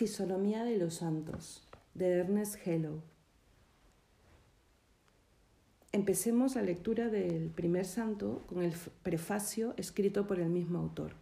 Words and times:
Fisonomía 0.00 0.64
de 0.64 0.78
los 0.78 0.94
Santos, 0.94 1.62
de 1.92 2.08
Ernest 2.08 2.56
Hello. 2.64 3.02
Empecemos 5.92 6.54
la 6.54 6.62
lectura 6.62 7.10
del 7.10 7.50
primer 7.50 7.84
santo 7.84 8.42
con 8.46 8.62
el 8.62 8.72
prefacio 9.02 9.74
escrito 9.76 10.26
por 10.26 10.40
el 10.40 10.48
mismo 10.48 10.78
autor. 10.78 11.12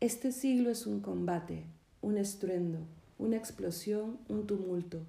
Este 0.00 0.30
siglo 0.30 0.68
es 0.68 0.86
un 0.86 1.00
combate, 1.00 1.64
un 2.02 2.18
estruendo, 2.18 2.80
una 3.16 3.38
explosión, 3.38 4.18
un 4.28 4.46
tumulto. 4.46 5.00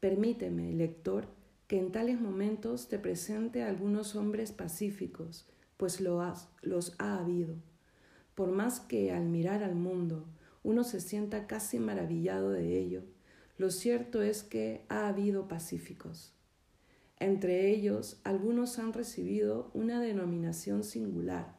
Permíteme, 0.00 0.74
lector, 0.74 1.28
que 1.68 1.78
en 1.78 1.90
tales 1.90 2.20
momentos 2.20 2.88
te 2.88 2.98
presente 2.98 3.62
algunos 3.62 4.14
hombres 4.14 4.52
pacíficos, 4.52 5.46
pues 5.78 6.02
los 6.02 6.94
ha 6.98 7.18
habido. 7.18 7.54
Por 8.34 8.50
más 8.50 8.78
que 8.78 9.10
al 9.10 9.24
mirar 9.24 9.62
al 9.62 9.74
mundo 9.74 10.26
uno 10.64 10.82
se 10.82 11.00
sienta 11.00 11.46
casi 11.46 11.78
maravillado 11.78 12.50
de 12.50 12.78
ello, 12.78 13.04
lo 13.56 13.70
cierto 13.70 14.22
es 14.22 14.42
que 14.42 14.84
ha 14.88 15.06
habido 15.06 15.46
pacíficos. 15.46 16.32
Entre 17.20 17.70
ellos, 17.70 18.20
algunos 18.24 18.80
han 18.80 18.92
recibido 18.92 19.70
una 19.74 20.00
denominación 20.00 20.82
singular, 20.82 21.54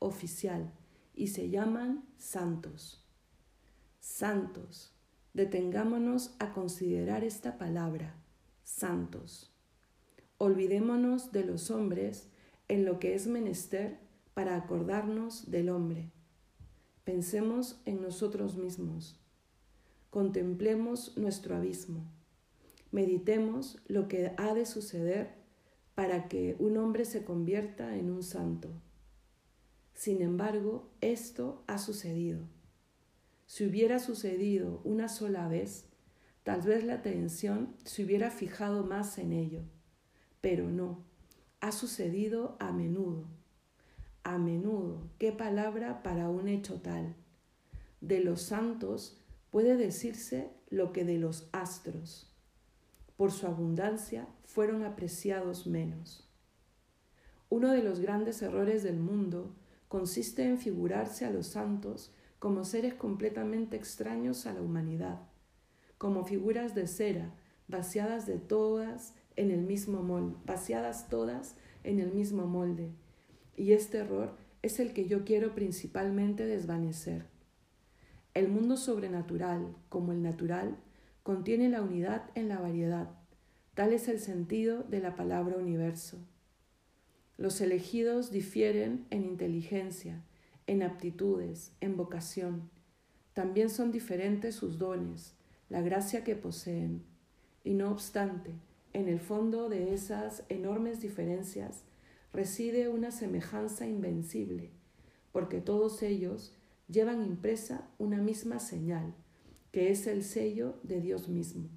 oficial, 0.00 0.72
y 1.14 1.28
se 1.28 1.48
llaman 1.48 2.04
santos. 2.18 3.06
Santos. 4.00 4.92
Detengámonos 5.32 6.34
a 6.38 6.52
considerar 6.52 7.22
esta 7.22 7.58
palabra, 7.58 8.16
santos. 8.64 9.52
Olvidémonos 10.38 11.30
de 11.30 11.44
los 11.44 11.70
hombres 11.70 12.28
en 12.68 12.84
lo 12.84 12.98
que 12.98 13.14
es 13.14 13.26
menester 13.26 13.98
para 14.34 14.56
acordarnos 14.56 15.50
del 15.50 15.68
hombre. 15.68 16.10
Pensemos 17.06 17.80
en 17.84 18.02
nosotros 18.02 18.56
mismos. 18.56 19.16
Contemplemos 20.10 21.16
nuestro 21.16 21.54
abismo. 21.54 22.02
Meditemos 22.90 23.78
lo 23.86 24.08
que 24.08 24.32
ha 24.36 24.54
de 24.54 24.66
suceder 24.66 25.36
para 25.94 26.26
que 26.26 26.56
un 26.58 26.76
hombre 26.76 27.04
se 27.04 27.24
convierta 27.24 27.94
en 27.94 28.10
un 28.10 28.24
santo. 28.24 28.70
Sin 29.94 30.20
embargo, 30.20 30.90
esto 31.00 31.62
ha 31.68 31.78
sucedido. 31.78 32.40
Si 33.46 33.64
hubiera 33.64 34.00
sucedido 34.00 34.80
una 34.82 35.08
sola 35.08 35.46
vez, 35.46 35.84
tal 36.42 36.62
vez 36.62 36.82
la 36.82 36.94
atención 36.94 37.76
se 37.84 38.04
hubiera 38.04 38.32
fijado 38.32 38.82
más 38.84 39.18
en 39.18 39.32
ello, 39.32 39.62
pero 40.40 40.68
no, 40.68 41.04
ha 41.60 41.70
sucedido 41.70 42.56
a 42.58 42.72
menudo. 42.72 43.28
A 44.28 44.38
menudo, 44.38 45.08
qué 45.18 45.30
palabra 45.30 46.02
para 46.02 46.28
un 46.28 46.48
hecho 46.48 46.80
tal. 46.80 47.14
De 48.00 48.18
los 48.18 48.42
santos 48.42 49.20
puede 49.52 49.76
decirse 49.76 50.50
lo 50.68 50.92
que 50.92 51.04
de 51.04 51.16
los 51.16 51.48
astros. 51.52 52.34
Por 53.16 53.30
su 53.30 53.46
abundancia 53.46 54.26
fueron 54.44 54.82
apreciados 54.82 55.68
menos. 55.68 56.28
Uno 57.50 57.70
de 57.70 57.84
los 57.84 58.00
grandes 58.00 58.42
errores 58.42 58.82
del 58.82 58.98
mundo 58.98 59.54
consiste 59.86 60.42
en 60.42 60.58
figurarse 60.58 61.24
a 61.24 61.30
los 61.30 61.46
santos 61.46 62.12
como 62.40 62.64
seres 62.64 62.94
completamente 62.94 63.76
extraños 63.76 64.44
a 64.46 64.54
la 64.54 64.60
humanidad, 64.60 65.20
como 65.98 66.24
figuras 66.24 66.74
de 66.74 66.88
cera, 66.88 67.32
vaciadas 67.68 68.26
de 68.26 68.38
todas 68.38 69.14
en 69.36 69.52
el 69.52 69.62
mismo 69.62 70.02
molde, 70.02 70.34
vaciadas 70.44 71.08
todas 71.08 71.54
en 71.84 72.00
el 72.00 72.10
mismo 72.10 72.48
molde. 72.48 72.90
Y 73.56 73.72
este 73.72 73.98
error 73.98 74.36
es 74.62 74.78
el 74.80 74.92
que 74.92 75.06
yo 75.06 75.24
quiero 75.24 75.54
principalmente 75.54 76.44
desvanecer. 76.44 77.24
El 78.34 78.48
mundo 78.48 78.76
sobrenatural, 78.76 79.74
como 79.88 80.12
el 80.12 80.22
natural, 80.22 80.76
contiene 81.22 81.70
la 81.70 81.80
unidad 81.80 82.30
en 82.34 82.48
la 82.48 82.60
variedad. 82.60 83.10
Tal 83.74 83.92
es 83.92 84.08
el 84.08 84.20
sentido 84.20 84.82
de 84.82 85.00
la 85.00 85.16
palabra 85.16 85.56
universo. 85.56 86.18
Los 87.38 87.60
elegidos 87.60 88.30
difieren 88.30 89.06
en 89.10 89.24
inteligencia, 89.24 90.22
en 90.66 90.82
aptitudes, 90.82 91.72
en 91.80 91.96
vocación. 91.96 92.70
También 93.34 93.70
son 93.70 93.92
diferentes 93.92 94.54
sus 94.54 94.78
dones, 94.78 95.34
la 95.68 95.80
gracia 95.80 96.24
que 96.24 96.36
poseen. 96.36 97.02
Y 97.64 97.74
no 97.74 97.90
obstante, 97.90 98.52
en 98.92 99.08
el 99.08 99.20
fondo 99.20 99.68
de 99.68 99.92
esas 99.92 100.44
enormes 100.48 101.00
diferencias 101.00 101.84
reside 102.32 102.88
una 102.88 103.10
semejanza 103.10 103.86
invencible, 103.86 104.70
porque 105.32 105.60
todos 105.60 106.02
ellos 106.02 106.54
llevan 106.88 107.24
impresa 107.24 107.88
una 107.98 108.18
misma 108.18 108.58
señal, 108.58 109.14
que 109.72 109.90
es 109.90 110.06
el 110.06 110.24
sello 110.24 110.78
de 110.82 111.00
Dios 111.00 111.28
mismo. 111.28 111.68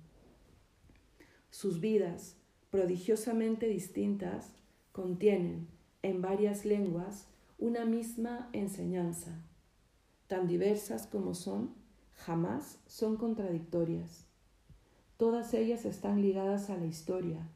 Sus 1.50 1.80
vidas, 1.80 2.38
prodigiosamente 2.70 3.68
distintas, 3.68 4.56
contienen, 4.92 5.68
en 6.02 6.22
varias 6.22 6.66
lenguas, 6.66 7.28
una 7.58 7.86
misma 7.86 8.50
enseñanza. 8.54 9.44
Tan 10.28 10.48
diversas 10.48 11.08
como 11.08 11.34
son, 11.34 11.74
jamás 12.16 12.80
son 12.88 13.18
contradictorias. 13.18 14.26
Todas 15.18 15.54
ellas 15.54 15.86
están 15.86 16.22
ligadas 16.22 16.70
a 16.70 16.78
la 16.78 16.86
historia, 16.86 17.50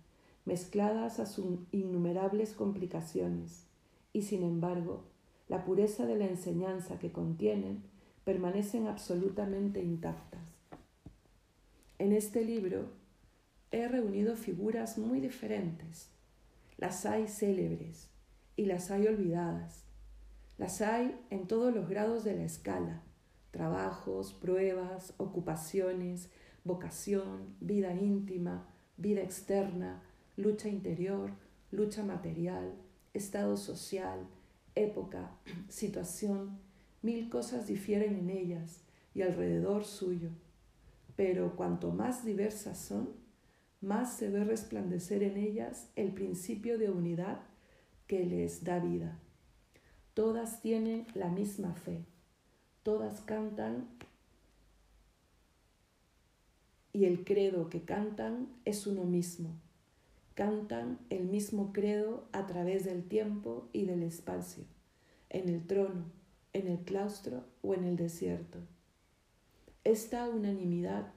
mezcladas 0.45 1.19
a 1.19 1.25
sus 1.25 1.59
innumerables 1.71 2.53
complicaciones, 2.53 3.65
y 4.11 4.23
sin 4.23 4.43
embargo, 4.43 5.03
la 5.47 5.65
pureza 5.65 6.05
de 6.05 6.15
la 6.15 6.25
enseñanza 6.25 6.99
que 6.99 7.11
contienen 7.11 7.83
permanecen 8.23 8.87
absolutamente 8.87 9.81
intactas. 9.81 10.41
En 11.99 12.11
este 12.11 12.43
libro 12.43 12.87
he 13.71 13.87
reunido 13.87 14.35
figuras 14.35 14.97
muy 14.97 15.19
diferentes. 15.19 16.09
Las 16.77 17.05
hay 17.05 17.27
célebres 17.27 18.09
y 18.55 18.65
las 18.65 18.91
hay 18.91 19.07
olvidadas. 19.07 19.83
Las 20.57 20.81
hay 20.81 21.19
en 21.29 21.47
todos 21.47 21.73
los 21.73 21.89
grados 21.89 22.23
de 22.23 22.35
la 22.35 22.43
escala, 22.43 23.01
trabajos, 23.51 24.33
pruebas, 24.33 25.13
ocupaciones, 25.17 26.29
vocación, 26.63 27.55
vida 27.59 27.93
íntima, 27.93 28.67
vida 28.97 29.21
externa, 29.21 30.03
lucha 30.35 30.69
interior, 30.69 31.31
lucha 31.71 32.03
material, 32.03 32.73
estado 33.13 33.57
social, 33.57 34.27
época, 34.75 35.31
situación, 35.69 36.59
mil 37.01 37.29
cosas 37.29 37.67
difieren 37.67 38.15
en 38.15 38.29
ellas 38.29 38.81
y 39.13 39.21
alrededor 39.21 39.85
suyo. 39.85 40.29
Pero 41.15 41.55
cuanto 41.55 41.91
más 41.91 42.25
diversas 42.25 42.79
son, 42.79 43.09
más 43.81 44.13
se 44.13 44.29
ve 44.29 44.43
resplandecer 44.43 45.23
en 45.23 45.37
ellas 45.37 45.89
el 45.95 46.13
principio 46.13 46.77
de 46.77 46.89
unidad 46.89 47.41
que 48.07 48.25
les 48.25 48.63
da 48.63 48.79
vida. 48.79 49.19
Todas 50.13 50.61
tienen 50.61 51.05
la 51.13 51.27
misma 51.27 51.73
fe, 51.73 52.05
todas 52.83 53.21
cantan 53.21 53.87
y 56.93 57.05
el 57.05 57.23
credo 57.23 57.69
que 57.69 57.81
cantan 57.83 58.47
es 58.65 58.85
uno 58.87 59.03
mismo. 59.03 59.49
Cantan 60.35 60.99
el 61.09 61.25
mismo 61.25 61.73
credo 61.73 62.27
a 62.31 62.47
través 62.47 62.85
del 62.85 63.03
tiempo 63.07 63.69
y 63.71 63.85
del 63.85 64.03
espacio, 64.03 64.63
en 65.29 65.49
el 65.49 65.65
trono, 65.67 66.05
en 66.53 66.67
el 66.67 66.79
claustro 66.79 67.43
o 67.61 67.73
en 67.73 67.83
el 67.83 67.95
desierto. 67.95 68.59
Esta 69.83 70.27
unanimidad 70.29 71.11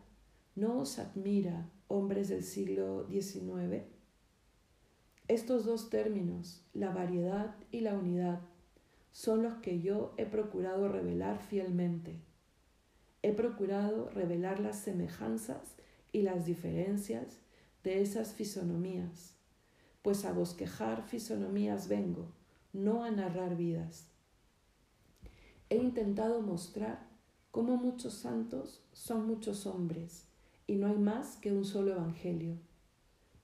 no 0.54 0.78
os 0.78 0.98
admira, 0.98 1.68
hombres 1.88 2.28
del 2.28 2.42
siglo 2.42 3.06
XIX. 3.08 3.84
Estos 5.28 5.64
dos 5.64 5.90
términos, 5.90 6.64
la 6.74 6.90
variedad 6.90 7.56
y 7.70 7.80
la 7.80 7.94
unidad, 7.94 8.40
son 9.12 9.42
los 9.42 9.54
que 9.54 9.80
yo 9.80 10.14
he 10.18 10.26
procurado 10.26 10.88
revelar 10.88 11.38
fielmente 11.38 12.20
he 13.26 13.32
procurado 13.32 14.08
revelar 14.10 14.60
las 14.60 14.78
semejanzas 14.78 15.74
y 16.12 16.22
las 16.22 16.46
diferencias 16.46 17.40
de 17.86 18.02
esas 18.02 18.32
fisonomías, 18.32 19.36
pues 20.02 20.24
a 20.24 20.32
bosquejar 20.32 21.06
fisonomías 21.06 21.86
vengo, 21.86 22.32
no 22.72 23.04
a 23.04 23.12
narrar 23.12 23.56
vidas. 23.56 24.08
He 25.70 25.76
intentado 25.76 26.42
mostrar 26.42 27.06
cómo 27.52 27.76
muchos 27.76 28.14
santos 28.14 28.82
son 28.90 29.28
muchos 29.28 29.66
hombres 29.66 30.24
y 30.66 30.74
no 30.74 30.88
hay 30.88 30.98
más 30.98 31.36
que 31.36 31.52
un 31.52 31.64
solo 31.64 31.92
evangelio. 31.92 32.58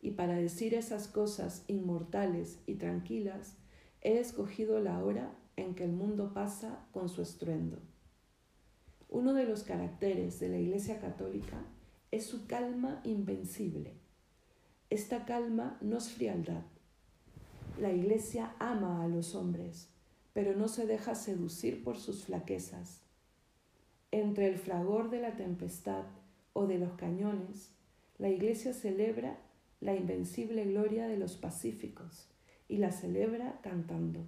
Y 0.00 0.10
para 0.10 0.34
decir 0.34 0.74
esas 0.74 1.06
cosas 1.06 1.62
inmortales 1.68 2.58
y 2.66 2.74
tranquilas, 2.74 3.54
he 4.00 4.18
escogido 4.18 4.80
la 4.80 5.04
hora 5.04 5.38
en 5.54 5.76
que 5.76 5.84
el 5.84 5.92
mundo 5.92 6.34
pasa 6.34 6.84
con 6.90 7.08
su 7.08 7.22
estruendo. 7.22 7.78
Uno 9.08 9.34
de 9.34 9.44
los 9.44 9.62
caracteres 9.62 10.40
de 10.40 10.48
la 10.48 10.58
Iglesia 10.58 10.98
Católica 10.98 11.64
es 12.10 12.26
su 12.26 12.48
calma 12.48 13.00
invencible. 13.04 14.01
Esta 14.92 15.24
calma 15.24 15.78
no 15.80 15.96
es 15.96 16.10
frialdad. 16.10 16.64
La 17.80 17.90
Iglesia 17.90 18.54
ama 18.58 19.02
a 19.02 19.08
los 19.08 19.34
hombres, 19.34 19.88
pero 20.34 20.54
no 20.54 20.68
se 20.68 20.84
deja 20.84 21.14
seducir 21.14 21.82
por 21.82 21.96
sus 21.96 22.24
flaquezas. 22.24 23.00
entre 24.10 24.48
el 24.48 24.58
fragor 24.58 25.08
de 25.08 25.22
la 25.22 25.34
tempestad 25.34 26.04
o 26.52 26.66
de 26.66 26.76
los 26.76 26.92
cañones, 26.98 27.70
la 28.18 28.28
Iglesia 28.28 28.74
celebra 28.74 29.38
la 29.80 29.96
invencible 29.96 30.66
gloria 30.66 31.08
de 31.08 31.16
los 31.16 31.38
pacíficos 31.38 32.28
y 32.68 32.76
la 32.76 32.92
celebra 32.92 33.60
cantando. 33.62 34.26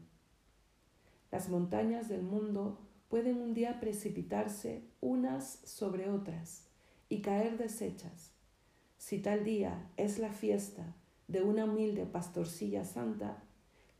Las 1.31 1.50
montañas 1.50 2.08
del 2.08 2.22
mundo 2.22 2.78
pueden 3.10 3.37
un 3.43 3.52
día 3.52 3.81
precipitarse 3.81 4.82
unas 5.02 5.60
sobre 5.64 6.08
otras 6.08 6.69
y 7.10 7.20
caer 7.20 7.58
deshechas. 7.58 8.33
Si 9.05 9.19
tal 9.19 9.45
día 9.45 9.91
es 9.99 10.19
la 10.19 10.33
fiesta 10.33 10.97
de 11.29 11.43
una 11.43 11.67
humilde 11.67 12.06
pastorcilla 12.06 12.87
santa, 12.87 13.45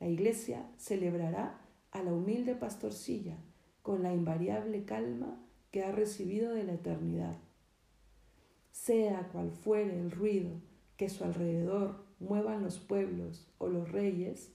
la 0.01 0.09
Iglesia 0.09 0.67
celebrará 0.79 1.61
a 1.91 2.03
la 2.03 2.15
humilde 2.15 2.55
pastorcilla 2.55 3.37
con 3.83 4.03
la 4.03 4.15
invariable 4.15 4.87
calma 4.87 5.39
que 5.71 5.85
ha 5.85 5.93
recibido 5.93 6.55
de 6.55 6.65
la 6.65 6.73
eternidad. 6.73 7.37
Sea 8.73 9.29
cual 9.31 9.51
fuere 9.51 10.01
el 10.01 10.11
ruido 10.11 10.53
que 10.97 11.11
su 11.11 11.23
alrededor 11.25 12.06
muevan 12.19 12.62
los 12.62 12.79
pueblos 12.79 13.47
o 13.59 13.69
los 13.69 13.93
reyes, 13.93 14.53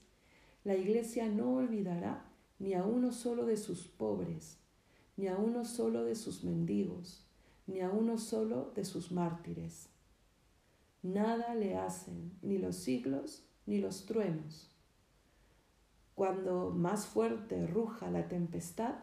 la 0.64 0.74
Iglesia 0.74 1.28
no 1.28 1.54
olvidará 1.54 2.24
ni 2.58 2.74
a 2.74 2.84
uno 2.84 3.12
solo 3.12 3.46
de 3.46 3.56
sus 3.56 3.86
pobres, 3.86 4.58
ni 5.16 5.28
a 5.28 5.36
uno 5.36 5.64
solo 5.64 6.02
de 6.02 6.16
sus 6.16 6.42
mendigos, 6.42 7.24
ni 7.68 7.82
a 7.82 7.90
uno 7.90 8.18
solo 8.18 8.72
de 8.74 8.84
sus 8.84 9.12
mártires. 9.12 9.90
Nada 11.02 11.54
le 11.54 11.78
hacen 11.78 12.32
ni 12.42 12.58
los 12.58 12.76
siglos 12.76 13.42
ni 13.64 13.78
los 13.78 14.04
truenos. 14.04 14.70
Cuando 16.14 16.70
más 16.70 17.06
fuerte 17.06 17.66
ruja 17.66 18.10
la 18.10 18.28
tempestad, 18.28 18.96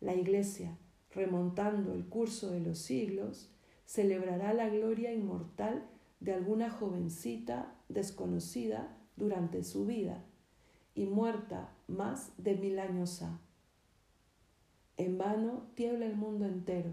la 0.00 0.14
Iglesia, 0.14 0.78
remontando 1.10 1.92
el 1.92 2.06
curso 2.06 2.50
de 2.50 2.60
los 2.60 2.78
siglos, 2.78 3.50
celebrará 3.84 4.54
la 4.54 4.70
gloria 4.70 5.12
inmortal 5.12 5.86
de 6.20 6.32
alguna 6.32 6.70
jovencita 6.70 7.74
desconocida 7.90 8.96
durante 9.16 9.64
su 9.64 9.84
vida 9.84 10.24
y 10.94 11.04
muerta 11.04 11.74
más 11.88 12.32
de 12.38 12.56
mil 12.56 12.78
años 12.78 13.20
ha. 13.20 13.38
En 14.96 15.18
vano 15.18 15.66
tiembla 15.74 16.06
el 16.06 16.16
mundo 16.16 16.46
entero. 16.46 16.92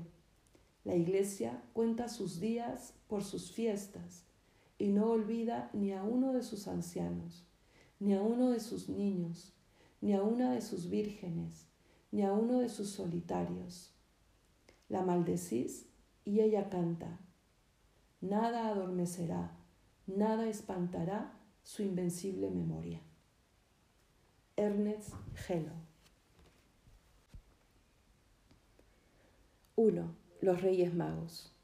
La 0.83 0.95
Iglesia 0.95 1.63
cuenta 1.71 2.09
sus 2.09 2.41
días 2.41 2.95
por 3.07 3.23
sus 3.23 3.53
fiestas 3.53 4.25
y 4.81 4.87
no 4.87 5.11
olvida 5.11 5.69
ni 5.73 5.93
a 5.93 6.01
uno 6.01 6.33
de 6.33 6.41
sus 6.41 6.67
ancianos, 6.67 7.45
ni 7.99 8.15
a 8.15 8.21
uno 8.23 8.49
de 8.49 8.59
sus 8.59 8.89
niños, 8.89 9.53
ni 10.01 10.15
a 10.15 10.23
una 10.23 10.51
de 10.51 10.61
sus 10.61 10.89
vírgenes, 10.89 11.67
ni 12.11 12.23
a 12.23 12.33
uno 12.33 12.61
de 12.61 12.67
sus 12.67 12.89
solitarios. 12.89 13.93
La 14.89 15.03
maldecís 15.03 15.85
y 16.25 16.39
ella 16.39 16.71
canta. 16.71 17.19
Nada 18.21 18.69
adormecerá, 18.69 19.55
nada 20.07 20.47
espantará 20.47 21.31
su 21.61 21.83
invencible 21.83 22.49
memoria. 22.49 23.01
Ernest 24.55 25.13
Gelo 25.35 25.73
1. 29.75 30.15
Los 30.41 30.61
Reyes 30.63 30.91
Magos. 30.95 31.55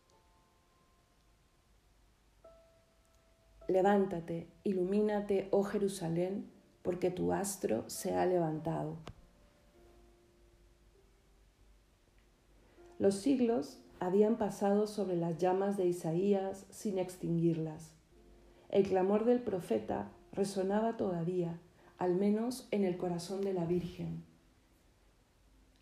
Levántate, 3.68 4.48
ilumínate, 4.64 5.50
oh 5.52 5.64
Jerusalén, 5.64 6.50
porque 6.84 7.12
tu 7.12 7.34
astro 7.34 7.84
se 7.90 8.16
ha 8.16 8.26
levantado. 8.26 8.96
Los 12.98 13.16
siglos 13.16 13.80
habían 14.00 14.38
pasado 14.38 14.88
sobre 14.88 15.18
las 15.18 15.38
llamas 15.38 15.76
de 15.76 15.86
Isaías 15.86 16.66
sin 16.70 16.98
extinguirlas. 16.98 17.92
El 18.70 18.88
clamor 18.88 19.26
del 19.26 19.42
profeta 19.42 20.12
resonaba 20.32 20.96
todavía, 20.96 21.60
al 21.98 22.16
menos 22.16 22.70
en 22.72 22.86
el 22.86 22.96
corazón 22.96 23.42
de 23.42 23.54
la 23.54 23.66
Virgen. 23.66 24.24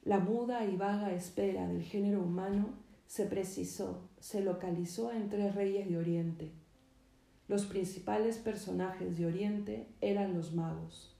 La 0.03 0.17
muda 0.17 0.65
y 0.65 0.75
vaga 0.75 1.13
espera 1.13 1.67
del 1.67 1.83
género 1.83 2.21
humano 2.21 2.69
se 3.05 3.27
precisó, 3.27 4.09
se 4.19 4.41
localizó 4.41 5.11
en 5.11 5.29
tres 5.29 5.53
reyes 5.53 5.87
de 5.87 5.97
Oriente 5.97 6.64
los 7.47 7.65
principales 7.65 8.37
personajes 8.37 9.17
de 9.17 9.25
Oriente 9.27 9.87
eran 10.01 10.33
los 10.33 10.53
magos. 10.53 11.15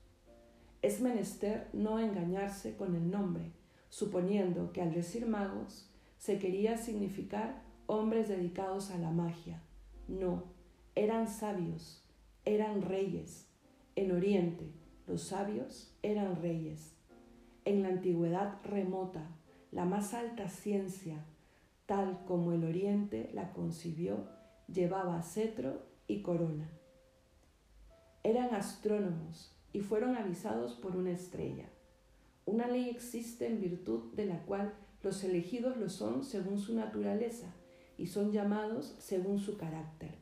Es 0.81 0.99
menester 0.99 1.69
no 1.73 1.99
engañarse 1.99 2.75
con 2.75 2.95
el 2.95 3.11
nombre, 3.11 3.51
suponiendo 3.89 4.71
que 4.71 4.81
al 4.81 4.93
decir 4.93 5.27
magos 5.27 5.89
se 6.17 6.39
quería 6.39 6.77
significar 6.77 7.61
hombres 7.85 8.27
dedicados 8.27 8.89
a 8.89 8.97
la 8.97 9.11
magia. 9.11 9.61
No, 10.07 10.43
eran 10.95 11.27
sabios, 11.27 12.03
eran 12.43 12.81
reyes. 12.81 13.47
En 13.95 14.11
Oriente, 14.11 14.71
los 15.07 15.21
sabios 15.21 15.95
eran 16.01 16.41
reyes. 16.41 16.95
En 17.65 17.83
la 17.83 17.89
antigüedad 17.89 18.59
remota, 18.63 19.29
la 19.71 19.85
más 19.85 20.13
alta 20.13 20.49
ciencia, 20.49 21.23
tal 21.85 22.23
como 22.25 22.51
el 22.51 22.63
Oriente 22.63 23.29
la 23.33 23.53
concibió, 23.53 24.27
llevaba 24.67 25.21
cetro 25.21 25.94
y 26.07 26.21
corona. 26.21 26.69
Eran 28.23 28.53
astrónomos 28.55 29.55
y 29.73 29.81
fueron 29.81 30.15
avisados 30.15 30.73
por 30.73 30.95
una 30.95 31.11
estrella. 31.11 31.69
Una 32.45 32.67
ley 32.67 32.89
existe 32.89 33.47
en 33.47 33.59
virtud 33.59 34.13
de 34.13 34.25
la 34.25 34.43
cual 34.45 34.73
los 35.03 35.23
elegidos 35.23 35.77
lo 35.77 35.89
son 35.89 36.23
según 36.23 36.57
su 36.59 36.75
naturaleza 36.75 37.53
y 37.97 38.07
son 38.07 38.31
llamados 38.31 38.95
según 38.99 39.39
su 39.39 39.57
carácter. 39.57 40.15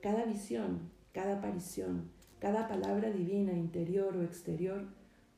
Cada 0.00 0.24
visión, 0.24 0.90
cada 1.12 1.38
aparición, 1.38 2.10
cada 2.38 2.68
palabra 2.68 3.10
divina 3.10 3.52
interior 3.52 4.16
o 4.16 4.22
exterior 4.22 4.86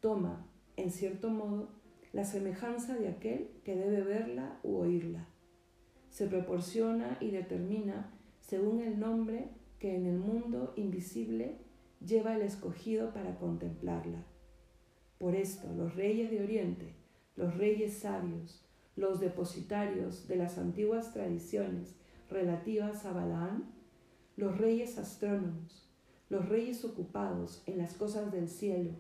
toma, 0.00 0.46
en 0.76 0.90
cierto 0.90 1.30
modo, 1.30 1.68
la 2.12 2.24
semejanza 2.24 2.94
de 2.94 3.08
aquel 3.08 3.50
que 3.64 3.76
debe 3.76 4.02
verla 4.02 4.58
u 4.62 4.76
oírla. 4.76 5.28
Se 6.10 6.26
proporciona 6.26 7.16
y 7.20 7.30
determina 7.30 8.12
según 8.50 8.80
el 8.80 8.98
nombre 8.98 9.48
que 9.78 9.94
en 9.94 10.06
el 10.06 10.18
mundo 10.18 10.72
invisible 10.74 11.58
lleva 12.04 12.34
el 12.34 12.42
escogido 12.42 13.14
para 13.14 13.38
contemplarla. 13.38 14.24
Por 15.18 15.36
esto 15.36 15.72
los 15.72 15.94
reyes 15.94 16.32
de 16.32 16.42
Oriente, 16.42 16.96
los 17.36 17.56
reyes 17.56 17.94
sabios, 17.98 18.60
los 18.96 19.20
depositarios 19.20 20.26
de 20.26 20.34
las 20.34 20.58
antiguas 20.58 21.12
tradiciones 21.12 21.94
relativas 22.28 23.04
a 23.04 23.12
Balaán, 23.12 23.70
los 24.36 24.58
reyes 24.58 24.98
astrónomos, 24.98 25.88
los 26.28 26.48
reyes 26.48 26.84
ocupados 26.84 27.62
en 27.66 27.78
las 27.78 27.94
cosas 27.94 28.32
del 28.32 28.48
cielo, 28.48 28.90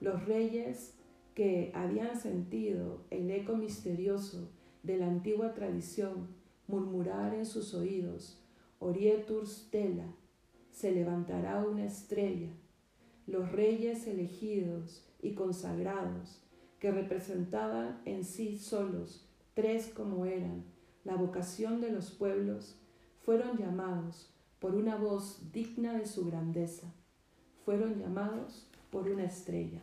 los 0.00 0.26
reyes 0.26 0.96
que 1.36 1.70
habían 1.76 2.18
sentido 2.18 3.04
el 3.10 3.30
eco 3.30 3.54
misterioso 3.54 4.50
de 4.82 4.96
la 4.96 5.06
antigua 5.06 5.54
tradición 5.54 6.26
murmurar 6.66 7.34
en 7.34 7.46
sus 7.46 7.72
oídos 7.72 8.40
Orietur 8.82 9.46
stella, 9.46 10.06
se 10.72 10.90
levantará 10.90 11.62
una 11.62 11.84
estrella, 11.84 12.48
los 13.26 13.52
reyes 13.52 14.06
elegidos 14.06 15.06
y 15.20 15.34
consagrados, 15.34 16.42
que 16.78 16.90
representaban 16.90 18.00
en 18.06 18.24
sí 18.24 18.56
solos, 18.56 19.28
tres 19.52 19.92
como 19.94 20.24
eran, 20.24 20.64
la 21.04 21.14
vocación 21.14 21.82
de 21.82 21.92
los 21.92 22.10
pueblos, 22.10 22.80
fueron 23.20 23.58
llamados 23.58 24.32
por 24.58 24.74
una 24.74 24.96
voz 24.96 25.52
digna 25.52 25.92
de 25.92 26.06
su 26.06 26.24
grandeza, 26.24 26.90
fueron 27.66 27.98
llamados 27.98 28.66
por 28.90 29.10
una 29.10 29.24
estrella. 29.24 29.82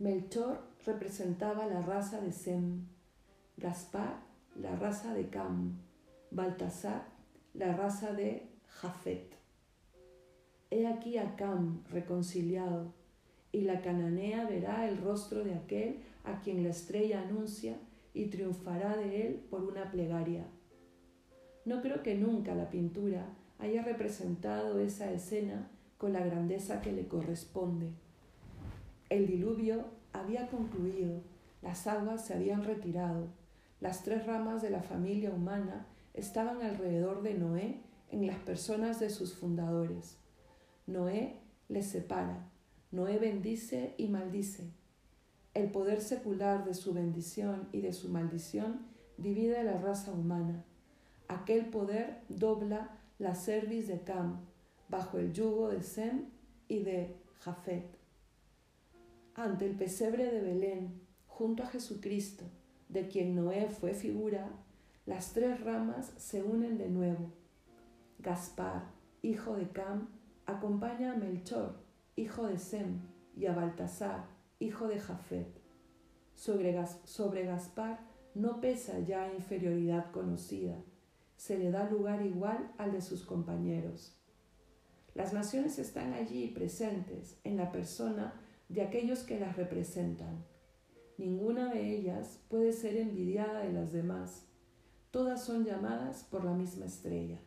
Melchor 0.00 0.60
representaba 0.84 1.66
la 1.66 1.80
raza 1.80 2.20
de 2.20 2.32
Sem, 2.32 2.86
Gaspar 3.56 4.26
la 4.56 4.74
raza 4.74 5.14
de 5.14 5.28
Cam, 5.28 5.78
Baltasar, 6.30 7.06
la 7.54 7.74
raza 7.74 8.12
de 8.12 8.50
Jafet. 8.66 9.34
He 10.70 10.86
aquí 10.86 11.16
a 11.16 11.36
Cam 11.36 11.82
reconciliado, 11.90 12.92
y 13.50 13.62
la 13.62 13.80
cananea 13.80 14.46
verá 14.46 14.86
el 14.86 14.98
rostro 14.98 15.42
de 15.42 15.54
aquel 15.54 16.00
a 16.24 16.40
quien 16.40 16.62
la 16.62 16.68
estrella 16.68 17.22
anuncia 17.22 17.78
y 18.12 18.26
triunfará 18.26 18.96
de 18.96 19.26
él 19.26 19.34
por 19.48 19.62
una 19.64 19.90
plegaria. 19.90 20.44
No 21.64 21.80
creo 21.80 22.02
que 22.02 22.14
nunca 22.14 22.54
la 22.54 22.68
pintura 22.68 23.24
haya 23.58 23.82
representado 23.82 24.78
esa 24.80 25.10
escena 25.10 25.70
con 25.96 26.12
la 26.12 26.20
grandeza 26.20 26.82
que 26.82 26.92
le 26.92 27.08
corresponde. 27.08 27.88
El 29.08 29.26
diluvio 29.26 29.86
había 30.12 30.48
concluido, 30.48 31.22
las 31.62 31.86
aguas 31.86 32.26
se 32.26 32.34
habían 32.34 32.64
retirado, 32.64 33.28
las 33.80 34.02
tres 34.02 34.26
ramas 34.26 34.60
de 34.60 34.70
la 34.70 34.82
familia 34.82 35.30
humana 35.30 35.86
estaban 36.18 36.62
alrededor 36.62 37.22
de 37.22 37.34
Noé 37.34 37.80
en 38.10 38.26
las 38.26 38.38
personas 38.38 38.98
de 39.00 39.10
sus 39.10 39.34
fundadores. 39.34 40.18
Noé 40.86 41.36
les 41.68 41.86
separa, 41.86 42.50
Noé 42.90 43.18
bendice 43.18 43.94
y 43.98 44.08
maldice. 44.08 44.70
El 45.54 45.70
poder 45.70 46.00
secular 46.00 46.64
de 46.64 46.74
su 46.74 46.92
bendición 46.92 47.68
y 47.72 47.80
de 47.80 47.92
su 47.92 48.08
maldición 48.08 48.86
divide 49.16 49.58
a 49.58 49.64
la 49.64 49.78
raza 49.78 50.12
humana. 50.12 50.64
Aquel 51.28 51.66
poder 51.66 52.22
dobla 52.28 52.98
la 53.18 53.34
cerviz 53.34 53.88
de 53.88 54.00
Cam 54.00 54.40
bajo 54.88 55.18
el 55.18 55.32
yugo 55.32 55.68
de 55.68 55.82
Sem 55.82 56.26
y 56.68 56.80
de 56.80 57.16
Jafet. 57.40 57.86
Ante 59.34 59.66
el 59.66 59.76
pesebre 59.76 60.30
de 60.30 60.40
Belén, 60.40 61.00
junto 61.26 61.62
a 61.62 61.66
Jesucristo, 61.66 62.44
de 62.88 63.08
quien 63.08 63.34
Noé 63.34 63.68
fue 63.68 63.94
figura, 63.94 64.50
las 65.08 65.32
tres 65.32 65.64
ramas 65.64 66.12
se 66.18 66.42
unen 66.42 66.76
de 66.76 66.90
nuevo. 66.90 67.32
Gaspar, 68.18 68.90
hijo 69.22 69.56
de 69.56 69.70
Cam, 69.70 70.10
acompaña 70.44 71.12
a 71.12 71.16
Melchor, 71.16 71.76
hijo 72.14 72.46
de 72.46 72.58
Sem, 72.58 73.00
y 73.34 73.46
a 73.46 73.54
Baltasar, 73.54 74.26
hijo 74.58 74.86
de 74.86 75.00
Jafet. 75.00 75.48
Sobre, 76.34 76.78
sobre 77.04 77.46
Gaspar 77.46 78.00
no 78.34 78.60
pesa 78.60 78.98
ya 78.98 79.32
inferioridad 79.32 80.10
conocida, 80.10 80.76
se 81.38 81.56
le 81.56 81.70
da 81.70 81.88
lugar 81.88 82.20
igual 82.26 82.70
al 82.76 82.92
de 82.92 83.00
sus 83.00 83.24
compañeros. 83.24 84.14
Las 85.14 85.32
naciones 85.32 85.78
están 85.78 86.12
allí 86.12 86.48
presentes 86.48 87.38
en 87.44 87.56
la 87.56 87.72
persona 87.72 88.34
de 88.68 88.82
aquellos 88.82 89.20
que 89.20 89.40
las 89.40 89.56
representan. 89.56 90.44
Ninguna 91.16 91.72
de 91.72 91.96
ellas 91.96 92.40
puede 92.50 92.74
ser 92.74 92.98
envidiada 92.98 93.60
de 93.60 93.72
las 93.72 93.90
demás. 93.90 94.47
Todas 95.10 95.42
son 95.42 95.64
llamadas 95.64 96.22
por 96.24 96.44
la 96.44 96.52
misma 96.52 96.84
estrella. 96.84 97.40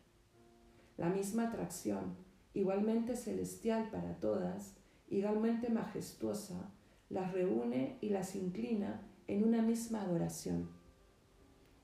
La 0.97 1.09
misma 1.09 1.49
atracción, 1.49 2.15
igualmente 2.55 3.15
celestial 3.15 3.89
para 3.91 4.19
todas, 4.19 4.75
igualmente 5.09 5.69
majestuosa, 5.69 6.71
las 7.09 7.31
reúne 7.33 7.99
y 8.01 8.09
las 8.09 8.35
inclina 8.35 9.07
en 9.27 9.43
una 9.43 9.61
misma 9.61 10.01
adoración. 10.01 10.71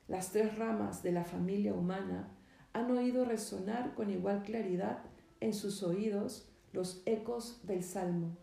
Las 0.08 0.32
tres 0.32 0.58
ramas 0.58 1.02
de 1.04 1.12
la 1.12 1.24
familia 1.24 1.74
humana 1.74 2.34
han 2.72 2.90
oído 2.90 3.24
resonar 3.24 3.94
con 3.94 4.10
igual 4.10 4.42
claridad 4.42 5.04
en 5.38 5.54
sus 5.54 5.84
oídos 5.84 6.48
los 6.72 7.02
ecos 7.06 7.64
del 7.64 7.84
Salmo. 7.84 8.36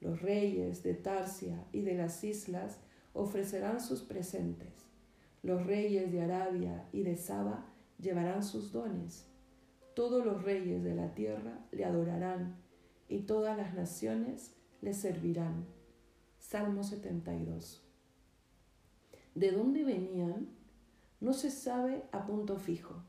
Los 0.00 0.20
reyes 0.20 0.82
de 0.82 0.92
Tarsia 0.92 1.64
y 1.72 1.80
de 1.80 1.94
las 1.94 2.22
islas 2.22 2.80
ofrecerán 3.14 3.80
sus 3.80 4.02
presentes. 4.02 4.89
Los 5.42 5.66
reyes 5.66 6.12
de 6.12 6.20
Arabia 6.20 6.86
y 6.92 7.02
de 7.02 7.16
Saba 7.16 7.66
llevarán 7.98 8.42
sus 8.42 8.72
dones. 8.72 9.26
Todos 9.94 10.24
los 10.24 10.42
reyes 10.42 10.84
de 10.84 10.94
la 10.94 11.14
tierra 11.14 11.58
le 11.72 11.84
adorarán 11.84 12.56
y 13.08 13.20
todas 13.20 13.56
las 13.56 13.74
naciones 13.74 14.54
le 14.82 14.92
servirán. 14.92 15.66
Salmo 16.38 16.82
72. 16.82 17.82
¿De 19.34 19.52
dónde 19.52 19.84
venían? 19.84 20.48
No 21.20 21.32
se 21.32 21.50
sabe 21.50 22.04
a 22.12 22.26
punto 22.26 22.56
fijo, 22.56 23.02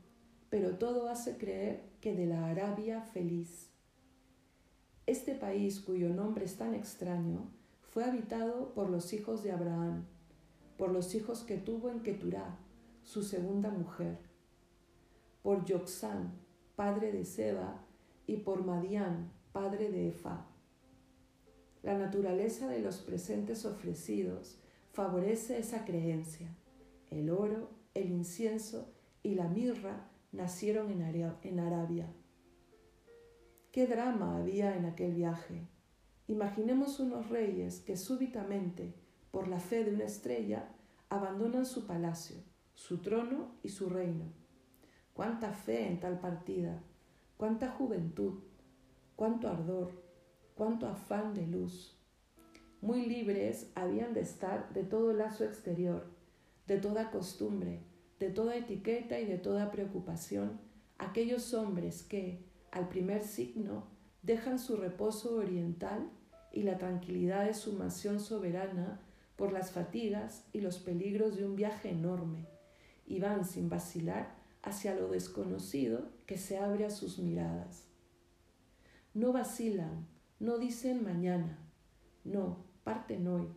pero 0.50 0.78
todo 0.78 1.10
hace 1.10 1.38
creer 1.38 1.84
que 2.00 2.16
de 2.16 2.28
la 2.28 2.48
Arabia 2.48 3.02
feliz. 3.02 3.70
Este 5.06 5.36
país, 5.36 5.80
cuyo 5.80 6.10
nombre 6.10 6.46
es 6.46 6.58
tan 6.58 6.76
extraño, 6.76 7.50
fue 7.82 8.06
habitado 8.06 8.74
por 8.74 8.90
los 8.90 9.12
hijos 9.14 9.44
de 9.44 9.52
Abraham, 9.52 10.06
por 10.82 10.92
los 10.92 11.14
hijos 11.14 11.44
que 11.44 11.58
tuvo 11.58 11.92
en 11.92 12.00
Keturá, 12.00 12.58
su 13.04 13.22
segunda 13.22 13.70
mujer, 13.70 14.18
por 15.44 15.64
Yoxán, 15.64 16.32
padre 16.76 17.12
de 17.12 17.24
Seba, 17.24 17.86
y 18.26 18.38
por 18.38 18.66
Madián, 18.66 19.32
padre 19.54 19.92
de 19.92 20.08
Efa. 20.08 20.48
La 21.84 21.96
naturaleza 22.00 22.68
de 22.68 22.80
los 22.80 22.98
presentes 22.98 23.64
ofrecidos 23.64 24.58
favorece 24.92 25.60
esa 25.60 25.86
creencia. 25.86 26.50
El 27.12 27.30
oro, 27.30 27.70
el 27.94 28.10
incienso 28.10 28.92
y 29.22 29.36
la 29.36 29.48
mirra 29.48 30.10
nacieron 30.32 30.90
en 30.90 31.60
Arabia. 31.60 32.12
¿Qué 33.72 33.86
drama 33.86 34.40
había 34.40 34.76
en 34.76 34.86
aquel 34.86 35.14
viaje? 35.14 35.62
Imaginemos 36.26 37.00
unos 37.00 37.30
reyes 37.30 37.82
que 37.82 37.96
súbitamente, 37.98 38.96
por 39.32 39.48
la 39.48 39.60
fe 39.60 39.84
de 39.84 39.94
una 39.94 40.06
estrella, 40.06 40.70
abandonan 41.10 41.66
su 41.66 41.88
palacio, 41.88 42.38
su 42.74 43.00
trono 43.02 43.56
y 43.64 43.70
su 43.70 43.90
reino. 43.90 44.26
Cuánta 45.14 45.54
fe 45.54 45.88
en 45.88 46.00
tal 46.00 46.20
partida, 46.20 46.82
cuánta 47.38 47.70
juventud, 47.72 48.40
cuánto 49.16 49.48
ardor, 49.48 49.92
cuánto 50.56 50.88
afán 50.88 51.34
de 51.34 51.48
luz. 51.48 51.98
Muy 52.82 53.06
libres 53.06 53.72
habían 53.76 54.14
de 54.14 54.22
estar 54.22 54.72
de 54.74 54.84
todo 54.84 55.14
lazo 55.14 55.44
exterior, 55.44 56.06
de 56.68 56.78
toda 56.78 57.12
costumbre, 57.12 57.82
de 58.20 58.30
toda 58.30 58.56
etiqueta 58.56 59.20
y 59.20 59.26
de 59.26 59.38
toda 59.38 59.72
preocupación 59.72 60.60
aquellos 61.02 61.54
hombres 61.56 62.04
que, 62.04 62.46
al 62.72 62.88
primer 62.88 63.24
signo, 63.24 63.88
dejan 64.22 64.60
su 64.60 64.78
reposo 64.78 65.36
oriental 65.36 66.10
y 66.54 66.62
la 66.62 66.78
tranquilidad 66.78 67.46
de 67.46 67.56
su 67.56 67.74
mansión 67.74 68.20
soberana 68.20 69.02
por 69.42 69.54
las 69.54 69.72
fatigas 69.72 70.46
y 70.54 70.62
los 70.62 70.78
peligros 70.78 71.36
de 71.36 71.48
un 71.48 71.56
viaje 71.56 71.90
enorme, 71.90 72.46
y 73.08 73.20
van 73.20 73.44
sin 73.44 73.70
vacilar 73.70 74.36
hacia 74.62 74.94
lo 74.94 75.08
desconocido 75.08 76.12
que 76.28 76.38
se 76.38 76.60
abre 76.60 76.86
a 76.86 76.92
sus 76.92 77.18
miradas. 77.18 77.88
No 79.16 79.34
vacilan, 79.34 80.06
no 80.40 80.60
dicen 80.60 81.04
mañana, 81.04 81.58
no, 82.24 82.64
parten 82.84 83.28
hoy. 83.28 83.48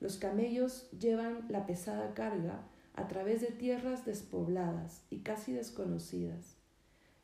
Los 0.00 0.16
camellos 0.16 0.90
llevan 0.90 1.46
la 1.50 1.66
pesada 1.66 2.12
carga 2.12 2.66
a 2.94 3.06
través 3.06 3.42
de 3.42 3.52
tierras 3.52 4.04
despobladas 4.06 5.06
y 5.08 5.20
casi 5.20 5.52
desconocidas. 5.52 6.56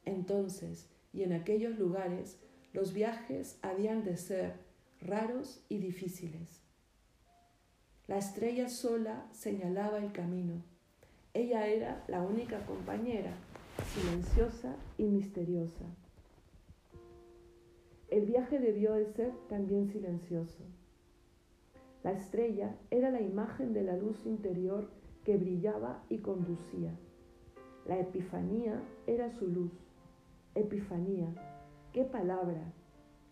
Entonces, 0.05 0.89
y 1.13 1.25
en 1.25 1.33
aquellos 1.33 1.77
lugares, 1.81 2.39
los 2.73 2.93
viajes 2.93 3.59
habían 3.61 4.05
de 4.05 4.17
ser 4.19 4.55
raros 5.01 5.65
y 5.69 5.79
difíciles. 5.79 6.62
La 8.09 8.19
estrella 8.19 8.69
sola 8.69 9.29
señalaba 9.31 9.99
el 9.99 10.11
camino. 10.11 10.55
Ella 11.35 11.69
era 11.69 12.05
la 12.09 12.21
única 12.23 12.59
compañera, 12.67 13.33
silenciosa 13.95 14.75
y 14.99 15.05
misteriosa. 15.05 15.85
El 18.11 18.27
viaje 18.27 18.59
debió 18.59 18.95
de 18.95 19.07
ser 19.07 19.33
también 19.49 19.87
silencioso. 19.87 20.65
La 22.03 22.11
estrella 22.11 22.75
era 22.91 23.11
la 23.11 23.21
imagen 23.21 23.73
de 23.73 23.85
la 23.85 23.97
luz 23.97 24.27
interior 24.27 24.91
que 25.25 25.37
brillaba 25.37 26.03
y 26.09 26.19
conducía. 26.19 26.93
La 27.87 28.01
epifanía 28.01 28.83
era 29.07 29.31
su 29.31 29.47
luz. 29.47 29.73
Epifanía, 30.57 31.33
¿qué 31.93 32.05
palabra? 32.05 32.73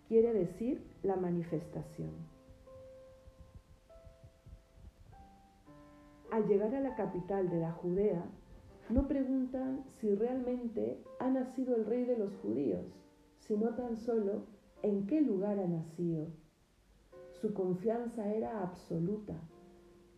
Quiere 0.06 0.32
decir 0.32 0.80
la 1.02 1.16
manifestación. 1.16 2.29
Al 6.30 6.46
llegar 6.46 6.75
a 6.75 6.80
la 6.80 6.94
capital 6.94 7.50
de 7.50 7.58
la 7.58 7.72
Judea, 7.72 8.25
no 8.88 9.08
preguntan 9.08 9.84
si 9.87 10.14
realmente 10.14 11.02
ha 11.18 11.28
nacido 11.28 11.75
el 11.75 11.87
rey 11.87 12.04
de 12.04 12.16
los 12.16 12.37
judíos, 12.37 12.87
sino 13.38 13.75
tan 13.75 13.96
solo 13.96 14.44
en 14.82 15.06
qué 15.06 15.20
lugar 15.20 15.58
ha 15.58 15.66
nacido. 15.66 16.28
Su 17.40 17.52
confianza 17.52 18.32
era 18.32 18.62
absoluta. 18.62 19.34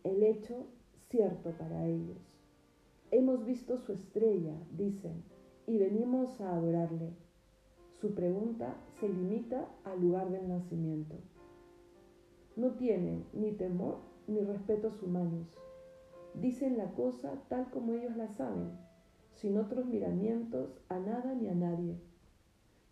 El 0.03 0.21
hecho 0.23 0.67
cierto 1.09 1.51
para 1.51 1.87
ellos. 1.87 2.17
Hemos 3.11 3.45
visto 3.45 3.77
su 3.77 3.93
estrella, 3.93 4.55
dicen, 4.71 5.23
y 5.65 5.77
venimos 5.77 6.41
a 6.41 6.55
adorarle. 6.55 7.13
Su 8.01 8.13
pregunta 8.13 8.75
se 8.99 9.07
limita 9.07 9.67
al 9.83 10.01
lugar 10.01 10.29
del 10.29 10.47
nacimiento. 10.47 11.15
No 12.55 12.71
tienen 12.71 13.25
ni 13.33 13.51
temor 13.51 13.97
ni 14.27 14.41
respetos 14.41 15.01
humanos. 15.01 15.47
Dicen 16.35 16.77
la 16.77 16.91
cosa 16.93 17.43
tal 17.47 17.69
como 17.69 17.93
ellos 17.93 18.15
la 18.17 18.27
saben, 18.27 18.71
sin 19.33 19.57
otros 19.57 19.85
miramientos 19.85 20.79
a 20.89 20.99
nada 20.99 21.35
ni 21.35 21.47
a 21.47 21.55
nadie. 21.55 21.97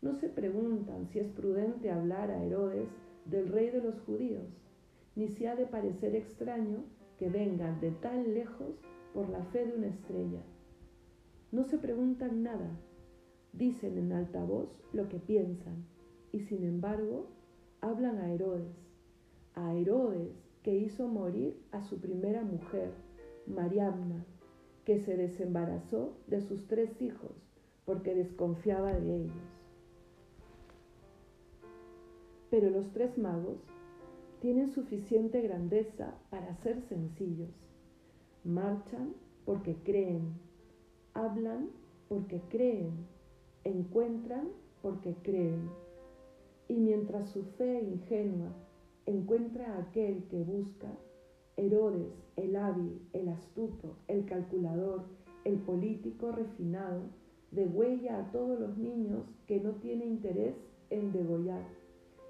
No 0.01 0.13
se 0.15 0.29
preguntan 0.29 1.07
si 1.07 1.19
es 1.19 1.27
prudente 1.29 1.91
hablar 1.91 2.31
a 2.31 2.43
Herodes 2.43 2.89
del 3.25 3.49
rey 3.49 3.69
de 3.69 3.81
los 3.81 3.99
judíos, 4.01 4.47
ni 5.15 5.27
si 5.27 5.45
ha 5.45 5.55
de 5.55 5.65
parecer 5.65 6.15
extraño 6.15 6.83
que 7.17 7.29
vengan 7.29 7.79
de 7.81 7.91
tan 7.91 8.33
lejos 8.33 8.79
por 9.13 9.29
la 9.29 9.43
fe 9.45 9.65
de 9.65 9.75
una 9.75 9.87
estrella. 9.87 10.41
No 11.51 11.65
se 11.65 11.77
preguntan 11.77 12.43
nada, 12.43 12.71
dicen 13.53 13.97
en 13.97 14.13
alta 14.13 14.43
voz 14.43 14.69
lo 14.93 15.09
que 15.09 15.19
piensan 15.19 15.85
y 16.31 16.39
sin 16.39 16.63
embargo 16.63 17.27
hablan 17.81 18.19
a 18.19 18.31
Herodes, 18.31 18.75
a 19.55 19.73
Herodes 19.73 20.31
que 20.63 20.75
hizo 20.75 21.07
morir 21.07 21.61
a 21.71 21.83
su 21.83 21.99
primera 21.99 22.43
mujer, 22.43 22.91
Mariamna, 23.47 24.25
que 24.85 24.99
se 24.99 25.15
desembarazó 25.17 26.13
de 26.27 26.41
sus 26.41 26.67
tres 26.67 27.01
hijos 27.01 27.31
porque 27.85 28.15
desconfiaba 28.15 28.93
de 28.93 29.23
ellos. 29.23 29.61
Pero 32.49 32.69
los 32.69 32.91
tres 32.91 33.17
magos 33.17 33.59
tienen 34.41 34.69
suficiente 34.69 35.41
grandeza 35.41 36.15
para 36.29 36.55
ser 36.57 36.81
sencillos. 36.81 37.49
Marchan 38.43 39.13
porque 39.45 39.75
creen, 39.83 40.33
hablan 41.13 41.69
porque 42.09 42.41
creen, 42.49 42.91
encuentran 43.63 44.49
porque 44.81 45.15
creen. 45.21 45.69
Y 46.67 46.75
mientras 46.75 47.29
su 47.29 47.43
fe 47.43 47.81
ingenua 47.81 48.51
encuentra 49.05 49.75
a 49.75 49.79
aquel 49.79 50.23
que 50.25 50.41
busca, 50.43 50.89
Herodes, 51.57 52.13
el 52.35 52.55
hábil, 52.55 53.01
el 53.13 53.29
astuto, 53.29 53.97
el 54.07 54.25
calculador, 54.25 55.03
el 55.43 55.57
político 55.59 56.31
refinado, 56.31 57.01
degüella 57.51 58.19
a 58.19 58.31
todos 58.31 58.59
los 58.59 58.77
niños 58.77 59.25
que 59.47 59.59
no 59.59 59.71
tiene 59.73 60.05
interés 60.05 60.55
en 60.89 61.11
degollar 61.11 61.63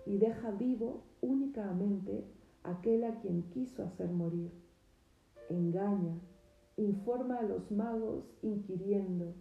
y 0.05 0.17
deja 0.17 0.51
vivo 0.51 1.01
únicamente 1.21 2.25
aquel 2.63 3.03
a 3.03 3.19
quien 3.21 3.43
quiso 3.51 3.83
hacer 3.83 4.09
morir. 4.11 4.51
Engaña, 5.49 6.19
informa 6.77 7.39
a 7.39 7.43
los 7.43 7.69
magos 7.71 8.25
inquiriendo, 8.41 9.33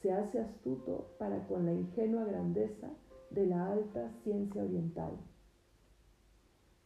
se 0.00 0.12
hace 0.12 0.38
astuto 0.40 1.10
para 1.18 1.46
con 1.46 1.66
la 1.66 1.72
ingenua 1.72 2.24
grandeza 2.24 2.88
de 3.30 3.46
la 3.46 3.72
alta 3.72 4.10
ciencia 4.22 4.62
oriental. 4.62 5.12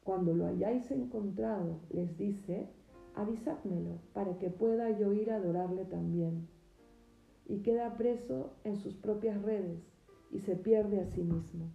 Cuando 0.05 0.35
lo 0.35 0.47
hayáis 0.47 0.91
encontrado, 0.91 1.81
les 1.91 2.17
dice, 2.19 2.69
avisádmelo 3.15 3.99
para 4.13 4.39
que 4.39 4.51
pueda 4.51 4.91
yo 4.99 5.13
ir 5.13 5.31
a 5.31 5.37
adorarle 5.37 5.85
también. 5.85 6.49
Y 7.47 7.63
queda 7.63 7.97
preso 7.97 8.53
en 8.65 8.77
sus 8.77 8.95
propias 8.95 9.41
redes 9.43 9.81
y 10.31 10.41
se 10.41 10.57
pierde 10.57 11.01
a 11.01 11.07
sí 11.07 11.23
mismo. 11.23 11.71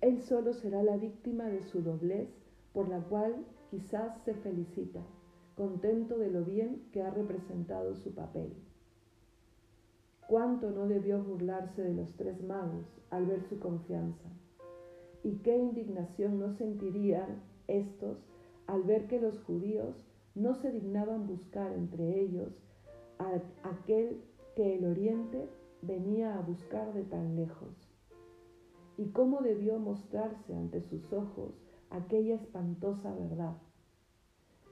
Él 0.00 0.20
solo 0.20 0.52
será 0.52 0.82
la 0.82 0.96
víctima 0.96 1.44
de 1.44 1.62
su 1.62 1.82
doblez, 1.82 2.28
por 2.72 2.88
la 2.88 3.00
cual 3.00 3.44
quizás 3.70 4.20
se 4.22 4.34
felicita, 4.34 5.00
contento 5.54 6.18
de 6.18 6.30
lo 6.30 6.44
bien 6.44 6.88
que 6.92 7.02
ha 7.02 7.10
representado 7.10 7.94
su 7.94 8.14
papel. 8.14 8.52
Cuánto 10.26 10.70
no 10.70 10.88
debió 10.88 11.22
burlarse 11.22 11.82
de 11.82 11.94
los 11.94 12.16
tres 12.16 12.42
magos 12.42 12.86
al 13.10 13.26
ver 13.26 13.42
su 13.42 13.58
confianza, 13.60 14.28
y 15.24 15.36
qué 15.38 15.56
indignación 15.56 16.38
no 16.38 16.50
sentirían 16.50 17.42
estos 17.68 18.18
al 18.66 18.82
ver 18.82 19.06
que 19.06 19.20
los 19.20 19.38
judíos 19.40 19.94
no 20.34 20.54
se 20.54 20.70
dignaban 20.70 21.26
buscar 21.26 21.72
entre 21.72 22.20
ellos 22.20 22.52
a 23.18 23.40
aquel 23.68 24.20
que 24.56 24.76
el 24.76 24.84
oriente 24.84 25.48
venía 25.82 26.36
a 26.36 26.40
buscar 26.40 26.92
de 26.94 27.02
tan 27.04 27.36
lejos 27.36 27.92
y 28.96 29.06
cómo 29.10 29.40
debió 29.40 29.78
mostrarse 29.78 30.54
ante 30.54 30.80
sus 30.82 31.12
ojos 31.12 31.52
aquella 31.90 32.34
espantosa 32.36 33.14
verdad. 33.14 33.56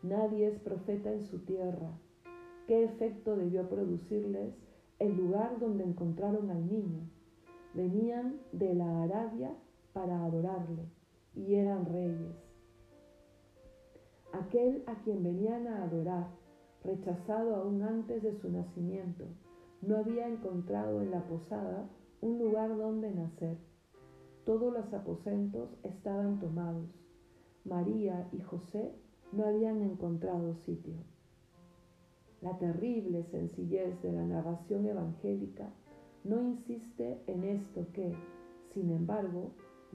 Nadie 0.03 0.49
es 0.49 0.59
profeta 0.59 1.13
en 1.13 1.23
su 1.23 1.41
tierra. 1.41 1.91
¿Qué 2.67 2.85
efecto 2.85 3.37
debió 3.37 3.69
producirles 3.69 4.55
el 4.99 5.17
lugar 5.17 5.59
donde 5.59 5.85
encontraron 5.85 6.51
al 6.51 6.71
niño? 6.71 7.01
Venían 7.75 8.41
de 8.53 8.75
la 8.75 9.03
Arabia 9.03 9.55
para 10.01 10.25
adorarle 10.25 10.89
y 11.35 11.57
eran 11.57 11.85
reyes. 11.85 12.35
Aquel 14.33 14.83
a 14.87 14.95
quien 15.03 15.23
venían 15.23 15.67
a 15.67 15.85
adorar, 15.85 16.29
rechazado 16.83 17.55
aún 17.57 17.83
antes 17.83 18.23
de 18.23 18.33
su 18.41 18.51
nacimiento, 18.51 19.27
no 19.83 19.99
había 19.99 20.27
encontrado 20.27 21.03
en 21.03 21.11
la 21.11 21.23
posada 21.27 21.87
un 22.23 22.39
lugar 22.39 22.79
donde 22.79 23.13
nacer 23.13 23.59
todos 24.47 24.73
los 24.73 24.91
aposentos 24.95 25.69
estaban 25.83 26.41
tomados. 26.41 26.89
María 27.67 28.27
y 28.33 28.41
José 28.41 28.95
no 29.33 29.45
habían 29.45 29.83
encontrado 29.83 30.55
sitio. 30.65 30.95
La 32.41 32.57
terrible 32.57 33.25
sencillez 33.25 34.01
de 34.01 34.13
la 34.13 34.25
narración 34.25 34.87
evangélica 34.87 35.69
no 36.25 36.41
insiste 36.41 37.21
en 37.27 37.45
esto 37.45 37.87
que, 37.93 38.15
sin 38.73 38.91
embargo, 38.93 39.53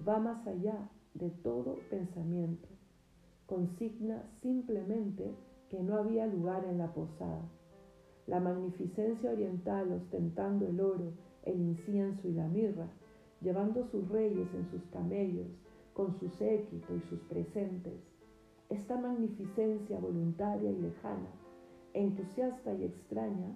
va 0.07 0.19
más 0.19 0.45
allá 0.47 0.89
de 1.13 1.29
todo 1.29 1.77
pensamiento. 1.89 2.67
Consigna 3.45 4.23
simplemente 4.41 5.35
que 5.69 5.81
no 5.81 5.97
había 5.97 6.27
lugar 6.27 6.65
en 6.65 6.77
la 6.77 6.93
posada. 6.93 7.49
La 8.27 8.39
magnificencia 8.39 9.31
oriental 9.31 9.91
ostentando 9.91 10.67
el 10.67 10.79
oro, 10.79 11.13
el 11.43 11.59
incienso 11.61 12.27
y 12.27 12.33
la 12.33 12.47
mirra 12.47 12.87
llevando 13.41 13.85
sus 13.85 14.07
reyes 14.09 14.47
en 14.53 14.65
sus 14.71 14.83
camellos, 14.91 15.47
con 15.93 16.17
su 16.19 16.29
séquito 16.29 16.95
y 16.95 17.01
sus 17.01 17.19
presentes. 17.21 17.93
Esta 18.69 18.97
magnificencia 18.99 19.99
voluntaria 19.99 20.71
y 20.71 20.81
lejana, 20.81 21.29
entusiasta 21.93 22.73
y 22.73 22.85
extraña, 22.85 23.55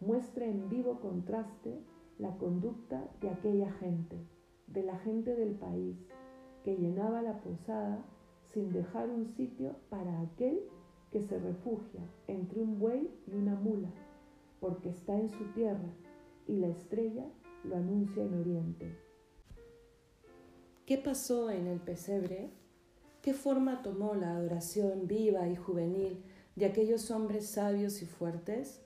muestra 0.00 0.46
en 0.46 0.68
vivo 0.68 1.00
contraste 1.00 1.78
la 2.18 2.36
conducta 2.38 3.08
de 3.20 3.28
aquella 3.28 3.70
gente, 3.72 4.16
de 4.66 4.82
la 4.82 4.98
gente 4.98 5.34
del 5.34 5.54
país, 5.54 5.96
que 6.64 6.76
llenaba 6.76 7.22
la 7.22 7.40
posada 7.40 8.04
sin 8.52 8.72
dejar 8.72 9.08
un 9.08 9.26
sitio 9.36 9.76
para 9.88 10.20
aquel 10.20 10.60
que 11.10 11.22
se 11.22 11.38
refugia 11.38 12.00
entre 12.26 12.60
un 12.60 12.78
buey 12.78 13.10
y 13.26 13.34
una 13.34 13.54
mula, 13.54 13.90
porque 14.60 14.90
está 14.90 15.16
en 15.16 15.30
su 15.30 15.44
tierra 15.52 15.92
y 16.46 16.56
la 16.56 16.68
estrella 16.68 17.26
lo 17.64 17.76
anuncia 17.76 18.22
en 18.24 18.34
oriente. 18.34 18.96
¿Qué 20.86 20.98
pasó 20.98 21.50
en 21.50 21.66
el 21.66 21.80
pesebre? 21.80 22.50
¿Qué 23.22 23.34
forma 23.34 23.82
tomó 23.82 24.14
la 24.14 24.36
adoración 24.36 25.08
viva 25.08 25.48
y 25.48 25.56
juvenil 25.56 26.22
de 26.54 26.66
aquellos 26.66 27.10
hombres 27.10 27.46
sabios 27.46 28.02
y 28.02 28.06
fuertes? 28.06 28.82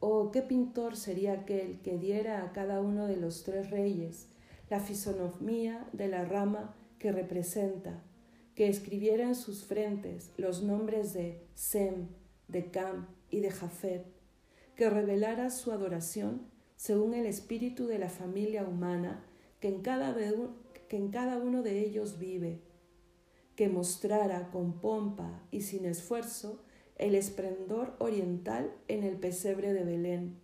¿O 0.00 0.30
qué 0.30 0.42
pintor 0.42 0.96
sería 0.96 1.32
aquel 1.32 1.80
que 1.82 1.98
diera 1.98 2.44
a 2.44 2.52
cada 2.52 2.80
uno 2.80 3.06
de 3.06 3.16
los 3.16 3.44
tres 3.44 3.70
reyes 3.70 4.28
la 4.68 4.80
fisonomía 4.80 5.88
de 5.92 6.08
la 6.08 6.24
rama 6.24 6.74
que 6.98 7.12
representa, 7.12 8.02
que 8.54 8.68
escribiera 8.68 9.24
en 9.24 9.34
sus 9.34 9.64
frentes 9.64 10.30
los 10.36 10.62
nombres 10.62 11.12
de 11.12 11.46
Sem, 11.54 12.08
de 12.48 12.70
Cam 12.70 13.06
y 13.30 13.40
de 13.40 13.50
Jafet, 13.50 14.06
que 14.74 14.90
revelara 14.90 15.50
su 15.50 15.72
adoración 15.72 16.42
según 16.76 17.14
el 17.14 17.26
espíritu 17.26 17.86
de 17.86 17.98
la 17.98 18.08
familia 18.08 18.64
humana 18.64 19.24
que 19.60 19.68
en 19.68 19.82
cada, 19.82 20.14
que 20.88 20.96
en 20.96 21.10
cada 21.10 21.38
uno 21.38 21.62
de 21.62 21.80
ellos 21.80 22.18
vive, 22.18 22.60
que 23.56 23.68
mostrara 23.68 24.50
con 24.50 24.80
pompa 24.80 25.42
y 25.50 25.62
sin 25.62 25.86
esfuerzo 25.86 26.62
el 26.98 27.14
esplendor 27.14 27.94
oriental 27.98 28.72
en 28.88 29.02
el 29.02 29.16
pesebre 29.16 29.72
de 29.72 29.84
Belén, 29.84 30.40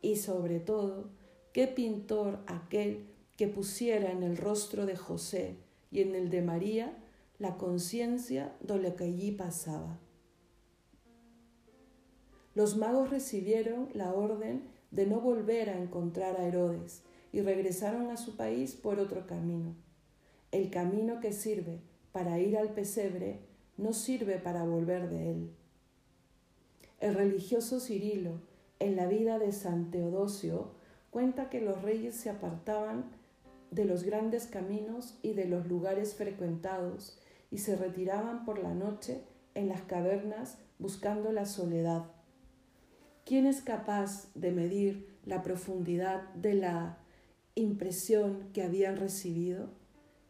y 0.00 0.16
sobre 0.16 0.60
todo, 0.60 1.10
qué 1.52 1.66
pintor 1.66 2.40
aquel 2.46 3.06
que 3.38 3.48
pusiera 3.48 4.10
en 4.10 4.22
el 4.22 4.36
rostro 4.36 4.84
de 4.84 4.96
José 4.96 5.56
y 5.90 6.02
en 6.02 6.14
el 6.14 6.28
de 6.28 6.42
María 6.42 6.98
la 7.38 7.56
conciencia 7.56 8.54
de 8.60 8.78
lo 8.78 8.96
que 8.96 9.04
allí 9.04 9.30
pasaba. 9.30 9.98
Los 12.54 12.76
magos 12.76 13.08
recibieron 13.08 13.88
la 13.94 14.12
orden 14.12 14.68
de 14.90 15.06
no 15.06 15.20
volver 15.20 15.70
a 15.70 15.80
encontrar 15.80 16.36
a 16.36 16.46
Herodes, 16.46 17.04
y 17.32 17.40
regresaron 17.40 18.10
a 18.10 18.16
su 18.16 18.36
país 18.36 18.74
por 18.74 18.98
otro 18.98 19.26
camino. 19.26 19.74
El 20.50 20.70
camino 20.70 21.20
que 21.20 21.32
sirve 21.32 21.80
para 22.12 22.38
ir 22.38 22.56
al 22.56 22.72
pesebre 22.72 23.40
no 23.76 23.92
sirve 23.92 24.38
para 24.38 24.64
volver 24.64 25.10
de 25.10 25.30
él. 25.30 25.50
El 27.00 27.14
religioso 27.14 27.80
Cirilo, 27.80 28.40
en 28.80 28.96
la 28.96 29.06
vida 29.06 29.38
de 29.38 29.52
San 29.52 29.90
Teodosio, 29.90 30.72
cuenta 31.10 31.48
que 31.48 31.60
los 31.60 31.82
reyes 31.82 32.16
se 32.16 32.30
apartaban 32.30 33.17
de 33.70 33.84
los 33.84 34.02
grandes 34.02 34.46
caminos 34.46 35.18
y 35.22 35.34
de 35.34 35.46
los 35.46 35.66
lugares 35.66 36.14
frecuentados 36.14 37.18
y 37.50 37.58
se 37.58 37.76
retiraban 37.76 38.44
por 38.44 38.58
la 38.58 38.74
noche 38.74 39.22
en 39.54 39.68
las 39.68 39.82
cavernas 39.82 40.58
buscando 40.78 41.32
la 41.32 41.46
soledad. 41.46 42.06
¿Quién 43.24 43.46
es 43.46 43.60
capaz 43.60 44.32
de 44.34 44.52
medir 44.52 45.18
la 45.24 45.42
profundidad 45.42 46.32
de 46.34 46.54
la 46.54 46.98
impresión 47.54 48.48
que 48.52 48.62
habían 48.62 48.96
recibido? 48.96 49.70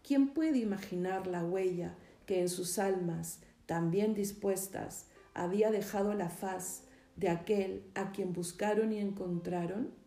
¿Quién 0.02 0.30
puede 0.30 0.58
imaginar 0.58 1.26
la 1.26 1.44
huella 1.44 1.94
que 2.26 2.40
en 2.40 2.48
sus 2.48 2.78
almas, 2.78 3.40
tan 3.66 3.90
bien 3.90 4.14
dispuestas, 4.14 5.06
había 5.34 5.70
dejado 5.70 6.14
la 6.14 6.28
faz 6.28 6.84
de 7.16 7.28
aquel 7.28 7.84
a 7.94 8.12
quien 8.12 8.32
buscaron 8.32 8.92
y 8.92 8.98
encontraron? 8.98 9.97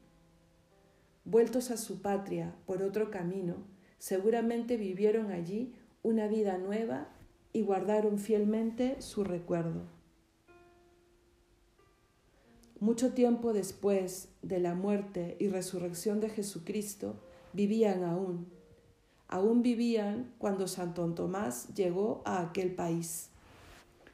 Vueltos 1.23 1.69
a 1.69 1.77
su 1.77 2.01
patria 2.01 2.55
por 2.65 2.81
otro 2.81 3.12
camino, 3.12 3.57
seguramente 3.99 4.77
vivieron 4.77 5.31
allí 5.31 5.75
una 6.01 6.27
vida 6.27 6.57
nueva 6.57 7.10
y 7.53 7.62
guardaron 7.62 8.17
fielmente 8.17 9.01
su 9.01 9.23
recuerdo. 9.23 9.84
Mucho 12.79 13.13
tiempo 13.13 13.53
después 13.53 14.29
de 14.41 14.60
la 14.60 14.73
muerte 14.73 15.38
y 15.39 15.49
resurrección 15.49 16.19
de 16.19 16.29
Jesucristo, 16.29 17.21
vivían 17.53 18.03
aún. 18.03 18.47
aún 19.27 19.62
vivían 19.62 20.34
cuando 20.39 20.67
Santo 20.67 21.05
Tomás 21.13 21.67
llegó 21.75 22.23
a 22.25 22.41
aquel 22.41 22.73
país. 22.73 23.29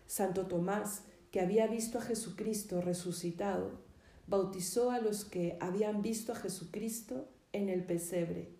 Santo 0.05 0.45
Tomás, 0.47 1.03
que 1.31 1.39
había 1.39 1.67
visto 1.67 1.97
a 1.97 2.01
Jesucristo 2.01 2.81
resucitado, 2.81 3.86
bautizó 4.27 4.91
a 4.91 4.99
los 4.99 5.25
que 5.25 5.57
habían 5.59 6.01
visto 6.01 6.33
a 6.33 6.35
Jesucristo 6.35 7.29
en 7.53 7.69
el 7.69 7.85
pesebre. 7.85 8.51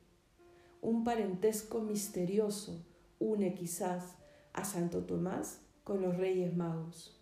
Un 0.82 1.04
parentesco 1.04 1.82
misterioso 1.82 2.86
une 3.20 3.54
quizás 3.54 4.16
a 4.54 4.64
Santo 4.64 5.04
Tomás 5.06 5.60
con 5.84 6.02
los 6.02 6.18
Reyes 6.18 6.56
Magos. 6.56 7.20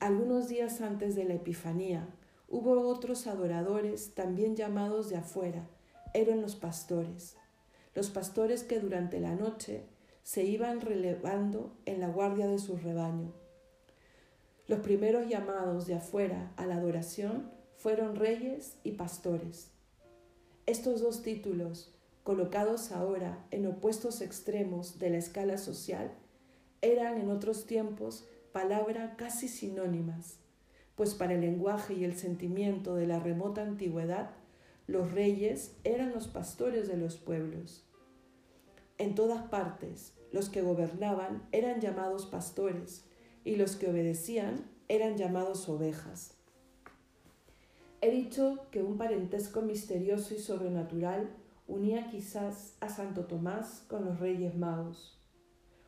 Algunos 0.00 0.48
días 0.48 0.80
antes 0.80 1.14
de 1.14 1.24
la 1.24 1.34
Epifanía, 1.34 2.08
hubo 2.48 2.88
otros 2.88 3.26
adoradores, 3.26 4.14
también 4.14 4.56
llamados 4.56 5.08
de 5.08 5.16
afuera, 5.16 5.68
eran 6.14 6.40
los 6.42 6.56
pastores, 6.56 7.36
los 7.94 8.10
pastores 8.10 8.64
que 8.64 8.80
durante 8.80 9.20
la 9.20 9.34
noche 9.34 9.86
se 10.22 10.44
iban 10.44 10.80
relevando 10.80 11.76
en 11.84 12.00
la 12.00 12.08
guardia 12.08 12.46
de 12.46 12.58
su 12.58 12.76
rebaño. 12.76 13.32
Los 14.66 14.80
primeros 14.80 15.28
llamados 15.28 15.86
de 15.86 15.94
afuera 15.94 16.50
a 16.56 16.64
la 16.64 16.76
adoración 16.76 17.50
fueron 17.76 18.16
reyes 18.16 18.78
y 18.82 18.92
pastores. 18.92 19.70
Estos 20.64 21.02
dos 21.02 21.22
títulos, 21.22 21.94
colocados 22.22 22.90
ahora 22.90 23.44
en 23.50 23.66
opuestos 23.66 24.22
extremos 24.22 24.98
de 24.98 25.10
la 25.10 25.18
escala 25.18 25.58
social, 25.58 26.12
eran 26.80 27.18
en 27.18 27.30
otros 27.30 27.66
tiempos 27.66 28.24
palabras 28.52 29.12
casi 29.18 29.48
sinónimas, 29.48 30.38
pues 30.96 31.14
para 31.14 31.34
el 31.34 31.42
lenguaje 31.42 31.92
y 31.92 32.04
el 32.04 32.16
sentimiento 32.16 32.94
de 32.94 33.06
la 33.06 33.18
remota 33.18 33.60
antigüedad, 33.60 34.30
los 34.86 35.12
reyes 35.12 35.76
eran 35.84 36.12
los 36.12 36.26
pastores 36.26 36.88
de 36.88 36.96
los 36.96 37.16
pueblos. 37.16 37.84
En 38.96 39.14
todas 39.14 39.42
partes, 39.48 40.14
los 40.32 40.48
que 40.48 40.62
gobernaban 40.62 41.46
eran 41.52 41.82
llamados 41.82 42.24
pastores 42.24 43.04
y 43.44 43.56
los 43.56 43.76
que 43.76 43.88
obedecían 43.88 44.64
eran 44.88 45.16
llamados 45.16 45.68
ovejas. 45.68 46.34
He 48.00 48.10
dicho 48.10 48.66
que 48.70 48.82
un 48.82 48.98
parentesco 48.98 49.62
misterioso 49.62 50.34
y 50.34 50.38
sobrenatural 50.38 51.30
unía 51.66 52.10
quizás 52.10 52.74
a 52.80 52.88
Santo 52.88 53.24
Tomás 53.26 53.84
con 53.88 54.04
los 54.04 54.20
Reyes 54.20 54.54
Magos. 54.56 55.18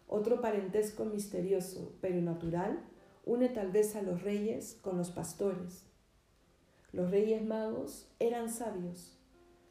Otro 0.09 0.41
parentesco 0.41 1.05
misterioso 1.05 1.93
pero 2.01 2.21
natural 2.23 2.81
une 3.25 3.49
tal 3.49 3.73
vez 3.73 3.97
a 3.97 4.03
los 4.03 4.23
reyes 4.23 4.79
con 4.81 4.97
los 4.97 5.11
pastores. 5.11 5.85
Los 6.93 7.11
Reyes 7.11 7.45
Magos 7.45 8.09
eran 8.21 8.49
sabios. 8.49 9.19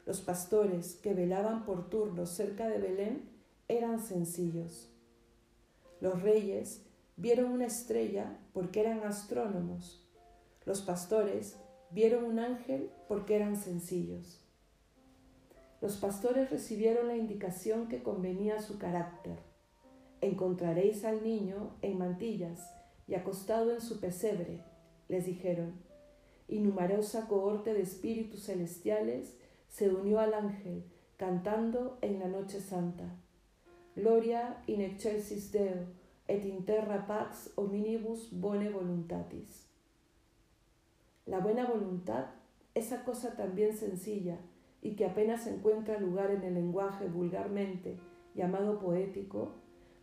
Los 0.06 0.22
pastores 0.22 0.96
que 0.96 1.14
velaban 1.14 1.66
por 1.66 1.90
turno 1.90 2.26
cerca 2.26 2.68
de 2.68 2.78
Belén 2.78 3.30
eran 3.68 4.00
sencillos. 4.00 4.92
Los 6.02 6.22
reyes 6.22 6.85
vieron 7.18 7.52
una 7.52 7.66
estrella 7.66 8.38
porque 8.54 8.82
eran 8.82 9.04
astrónomos. 9.04 10.06
Los 10.66 10.82
pastores 10.82 11.58
vieron 11.92 12.26
un 12.26 12.40
ángel 12.40 12.92
porque 13.08 13.36
eran 13.36 13.56
sencillos. 13.56 14.42
Los 15.82 15.98
pastores 15.98 16.50
recibieron 16.50 17.08
la 17.08 17.16
indicación 17.16 17.88
que 17.88 18.02
convenía 18.02 18.56
a 18.56 18.62
su 18.62 18.78
carácter. 18.78 19.38
Encontraréis 20.22 21.06
al 21.06 21.24
niño 21.24 21.76
en 21.82 21.98
mantillas 21.98 22.74
y 23.08 23.16
acostado 23.16 23.74
en 23.74 23.82
su 23.82 24.00
pesebre, 24.00 24.64
les 25.08 25.26
dijeron. 25.26 25.74
Y 26.48 26.60
numerosa 26.60 27.28
cohorte 27.28 27.74
de 27.74 27.82
espíritus 27.82 28.46
celestiales 28.46 29.38
se 29.68 29.90
unió 29.90 30.20
al 30.20 30.34
ángel, 30.34 30.86
cantando 31.18 31.98
en 32.02 32.20
la 32.20 32.28
noche 32.28 32.60
santa. 32.62 33.16
Gloria 33.96 34.64
in 34.68 34.82
excelsis 34.82 35.52
Deo, 35.52 35.88
et 36.28 36.46
in 36.46 36.66
terra 36.66 37.06
pax 37.08 37.52
hominibus 37.56 38.30
bone 38.32 38.70
voluntatis. 38.70 39.68
La 41.26 41.40
buena 41.40 41.66
voluntad, 41.66 42.26
esa 42.74 43.04
cosa 43.04 43.36
también 43.36 43.76
sencilla 43.76 44.38
y 44.82 44.96
que 44.96 45.06
apenas 45.06 45.48
encuentra 45.48 46.00
lugar 46.00 46.32
en 46.32 46.44
el 46.44 46.54
lenguaje 46.54 47.08
vulgarmente 47.08 47.98
llamado 48.36 48.80
poético, 48.80 49.54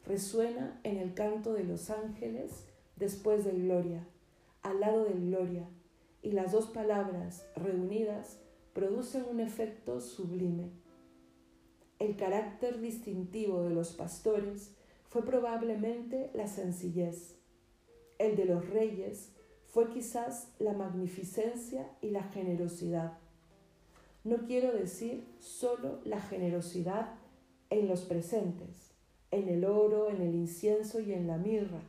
resuena 0.04 0.80
en 0.82 0.96
el 0.96 1.14
canto 1.14 1.52
de 1.52 1.64
los 1.64 1.90
ángeles 1.90 2.66
después 2.96 3.44
de 3.44 3.52
gloria, 3.52 4.06
al 4.62 4.80
lado 4.80 5.04
de 5.04 5.14
gloria, 5.14 5.68
y 6.22 6.32
las 6.32 6.52
dos 6.52 6.66
palabras 6.66 7.46
reunidas 7.56 8.40
producen 8.72 9.24
un 9.30 9.40
efecto 9.40 10.00
sublime. 10.00 10.70
El 11.98 12.16
carácter 12.16 12.80
distintivo 12.80 13.62
de 13.62 13.70
los 13.70 13.92
pastores 13.92 14.74
fue 15.12 15.26
probablemente 15.26 16.30
la 16.32 16.46
sencillez, 16.46 17.36
el 18.18 18.34
de 18.34 18.46
los 18.46 18.66
reyes 18.70 19.28
fue 19.68 19.90
quizás 19.90 20.48
la 20.58 20.72
magnificencia 20.72 21.86
y 22.00 22.08
la 22.08 22.22
generosidad. 22.22 23.18
No 24.24 24.46
quiero 24.46 24.72
decir 24.72 25.26
solo 25.38 26.00
la 26.06 26.18
generosidad 26.18 27.10
en 27.68 27.88
los 27.88 28.02
presentes, 28.02 28.94
en 29.30 29.50
el 29.50 29.66
oro, 29.66 30.08
en 30.08 30.22
el 30.22 30.34
incienso 30.34 30.98
y 30.98 31.12
en 31.12 31.26
la 31.26 31.36
mirra, 31.36 31.82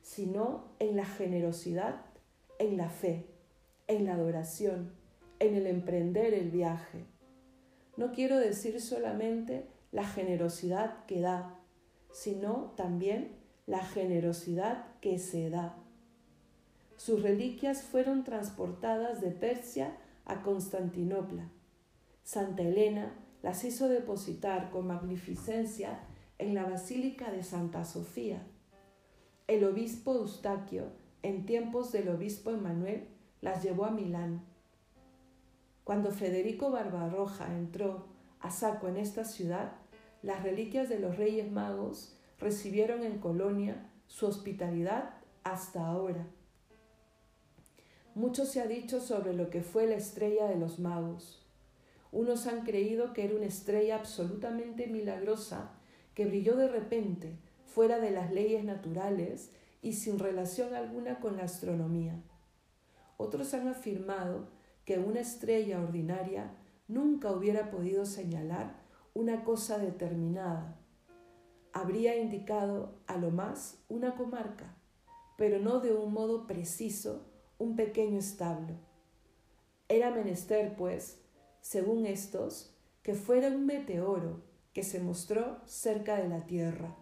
sino 0.00 0.64
en 0.78 0.96
la 0.96 1.04
generosidad, 1.04 2.06
en 2.58 2.78
la 2.78 2.88
fe, 2.88 3.26
en 3.86 4.06
la 4.06 4.14
adoración, 4.14 4.92
en 5.40 5.56
el 5.56 5.66
emprender 5.66 6.32
el 6.32 6.50
viaje. 6.50 7.04
No 7.98 8.12
quiero 8.12 8.38
decir 8.38 8.80
solamente 8.80 9.66
la 9.90 10.06
generosidad 10.06 11.04
que 11.04 11.20
da, 11.20 11.58
sino 12.12 12.72
también 12.76 13.36
la 13.66 13.84
generosidad 13.84 14.98
que 15.00 15.18
se 15.18 15.50
da. 15.50 15.76
Sus 16.96 17.22
reliquias 17.22 17.82
fueron 17.82 18.22
transportadas 18.24 19.20
de 19.20 19.30
Persia 19.30 19.96
a 20.24 20.42
Constantinopla. 20.42 21.50
Santa 22.22 22.62
Elena 22.62 23.14
las 23.42 23.64
hizo 23.64 23.88
depositar 23.88 24.70
con 24.70 24.86
magnificencia 24.86 26.00
en 26.38 26.54
la 26.54 26.64
Basílica 26.64 27.30
de 27.30 27.42
Santa 27.42 27.84
Sofía. 27.84 28.46
El 29.48 29.64
obispo 29.64 30.14
Eustaquio, 30.14 30.92
en 31.22 31.44
tiempos 31.44 31.92
del 31.92 32.08
obispo 32.08 32.50
Emanuel, 32.50 33.08
las 33.40 33.62
llevó 33.62 33.84
a 33.84 33.90
Milán. 33.90 34.44
Cuando 35.84 36.12
Federico 36.12 36.70
Barbarroja 36.70 37.52
entró 37.52 38.06
a 38.38 38.50
saco 38.50 38.86
en 38.86 38.96
esta 38.96 39.24
ciudad, 39.24 39.72
las 40.22 40.42
reliquias 40.42 40.88
de 40.88 40.98
los 40.98 41.16
Reyes 41.16 41.50
Magos 41.50 42.16
recibieron 42.38 43.02
en 43.02 43.18
Colonia 43.18 43.90
su 44.06 44.26
hospitalidad 44.26 45.14
hasta 45.42 45.86
ahora. 45.86 46.26
Mucho 48.14 48.44
se 48.44 48.60
ha 48.60 48.66
dicho 48.66 49.00
sobre 49.00 49.32
lo 49.32 49.50
que 49.50 49.62
fue 49.62 49.86
la 49.86 49.94
estrella 49.94 50.46
de 50.46 50.56
los 50.56 50.78
magos. 50.78 51.46
Unos 52.12 52.46
han 52.46 52.62
creído 52.62 53.14
que 53.14 53.24
era 53.24 53.34
una 53.34 53.46
estrella 53.46 53.96
absolutamente 53.96 54.86
milagrosa 54.86 55.72
que 56.14 56.26
brilló 56.26 56.56
de 56.56 56.68
repente, 56.68 57.38
fuera 57.64 57.98
de 57.98 58.10
las 58.10 58.30
leyes 58.30 58.64
naturales 58.64 59.50
y 59.80 59.94
sin 59.94 60.18
relación 60.18 60.74
alguna 60.74 61.20
con 61.20 61.38
la 61.38 61.44
astronomía. 61.44 62.22
Otros 63.16 63.54
han 63.54 63.66
afirmado 63.66 64.48
que 64.84 64.98
una 64.98 65.20
estrella 65.20 65.80
ordinaria 65.80 66.52
nunca 66.86 67.32
hubiera 67.32 67.70
podido 67.70 68.04
señalar 68.04 68.81
una 69.14 69.44
cosa 69.44 69.78
determinada. 69.78 70.78
Habría 71.72 72.16
indicado 72.16 72.98
a 73.06 73.16
lo 73.16 73.30
más 73.30 73.84
una 73.88 74.14
comarca, 74.14 74.76
pero 75.36 75.58
no 75.58 75.80
de 75.80 75.94
un 75.94 76.12
modo 76.12 76.46
preciso 76.46 77.26
un 77.58 77.76
pequeño 77.76 78.18
establo. 78.18 78.74
Era 79.88 80.10
menester, 80.10 80.74
pues, 80.76 81.22
según 81.60 82.06
estos, 82.06 82.74
que 83.02 83.14
fuera 83.14 83.48
un 83.48 83.66
meteoro 83.66 84.42
que 84.72 84.82
se 84.82 85.00
mostró 85.00 85.60
cerca 85.66 86.16
de 86.16 86.28
la 86.28 86.46
Tierra. 86.46 86.96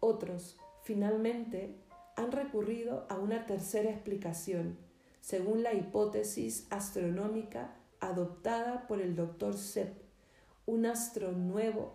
Otros, 0.00 0.58
finalmente, 0.82 1.76
han 2.16 2.32
recurrido 2.32 3.06
a 3.10 3.16
una 3.18 3.44
tercera 3.44 3.90
explicación, 3.90 4.78
según 5.20 5.62
la 5.62 5.74
hipótesis 5.74 6.66
astronómica 6.70 7.76
adoptada 8.00 8.86
por 8.86 9.00
el 9.00 9.14
doctor 9.14 9.56
Sepp. 9.56 10.05
Un 10.66 10.84
astro 10.86 11.32
nuevo 11.32 11.94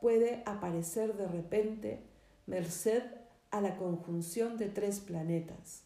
puede 0.00 0.42
aparecer 0.44 1.16
de 1.16 1.28
repente 1.28 2.02
merced 2.46 3.02
a 3.50 3.60
la 3.60 3.76
conjunción 3.76 4.58
de 4.58 4.68
tres 4.68 5.00
planetas 5.00 5.84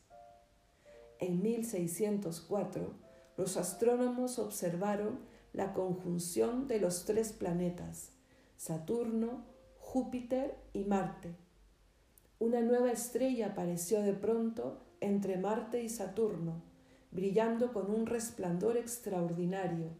en 1.25 1.42
1604, 1.42 2.92
los 3.37 3.57
astrónomos 3.57 4.38
observaron 4.38 5.20
la 5.53 5.73
conjunción 5.73 6.66
de 6.66 6.81
los 6.81 7.05
tres 7.05 7.33
planetas, 7.33 8.11
Saturno, 8.57 9.44
Júpiter 9.79 10.57
y 10.73 10.85
Marte. 10.85 11.35
Una 12.38 12.61
nueva 12.61 12.90
estrella 12.90 13.49
apareció 13.49 14.03
de 14.03 14.12
pronto 14.12 14.83
entre 15.01 15.38
Marte 15.38 15.83
y 15.83 15.88
Saturno, 15.88 16.62
brillando 17.11 17.73
con 17.73 17.90
un 17.90 18.07
resplandor 18.07 18.77
extraordinario 18.77 19.90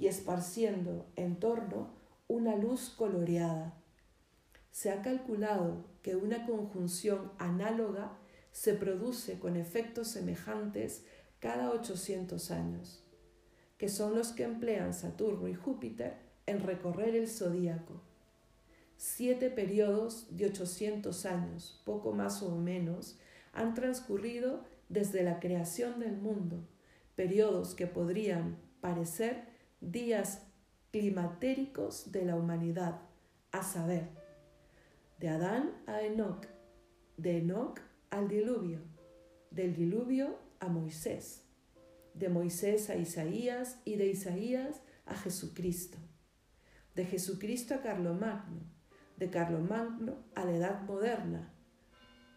y 0.00 0.06
esparciendo 0.06 1.06
en 1.14 1.36
torno 1.38 1.90
una 2.26 2.56
luz 2.56 2.88
coloreada. 2.88 3.74
Se 4.70 4.90
ha 4.90 5.02
calculado 5.02 5.84
que 6.02 6.16
una 6.16 6.46
conjunción 6.46 7.30
análoga 7.38 8.16
se 8.50 8.72
produce 8.72 9.38
con 9.38 9.56
efectos 9.56 10.08
semejantes 10.08 11.04
cada 11.38 11.70
800 11.70 12.50
años, 12.50 13.04
que 13.76 13.90
son 13.90 14.14
los 14.14 14.32
que 14.32 14.44
emplean 14.44 14.94
Saturno 14.94 15.48
y 15.48 15.54
Júpiter 15.54 16.16
en 16.46 16.60
recorrer 16.60 17.14
el 17.14 17.28
zodíaco. 17.28 18.00
Siete 18.96 19.50
periodos 19.50 20.34
de 20.34 20.46
800 20.46 21.26
años, 21.26 21.82
poco 21.84 22.12
más 22.12 22.42
o 22.42 22.56
menos, 22.56 23.18
han 23.52 23.74
transcurrido 23.74 24.64
desde 24.88 25.22
la 25.22 25.40
creación 25.40 26.00
del 26.00 26.16
mundo, 26.16 26.66
periodos 27.16 27.74
que 27.74 27.86
podrían 27.86 28.58
parecer 28.80 29.49
días 29.80 30.42
climatéricos 30.90 32.12
de 32.12 32.24
la 32.24 32.36
humanidad, 32.36 33.00
a 33.52 33.62
saber, 33.62 34.08
de 35.18 35.28
Adán 35.28 35.72
a 35.86 36.02
Enoch, 36.02 36.46
de 37.16 37.38
Enoch 37.38 37.80
al 38.10 38.28
diluvio, 38.28 38.80
del 39.50 39.74
diluvio 39.74 40.38
a 40.60 40.68
Moisés, 40.68 41.44
de 42.14 42.28
Moisés 42.28 42.90
a 42.90 42.96
Isaías 42.96 43.80
y 43.84 43.96
de 43.96 44.06
Isaías 44.08 44.82
a 45.06 45.14
Jesucristo, 45.14 45.98
de 46.94 47.06
Jesucristo 47.06 47.74
a 47.74 47.80
Carlomagno, 47.80 48.60
de 49.16 49.30
Carlomagno 49.30 50.16
a 50.34 50.44
la 50.44 50.56
Edad 50.56 50.82
Moderna, 50.82 51.52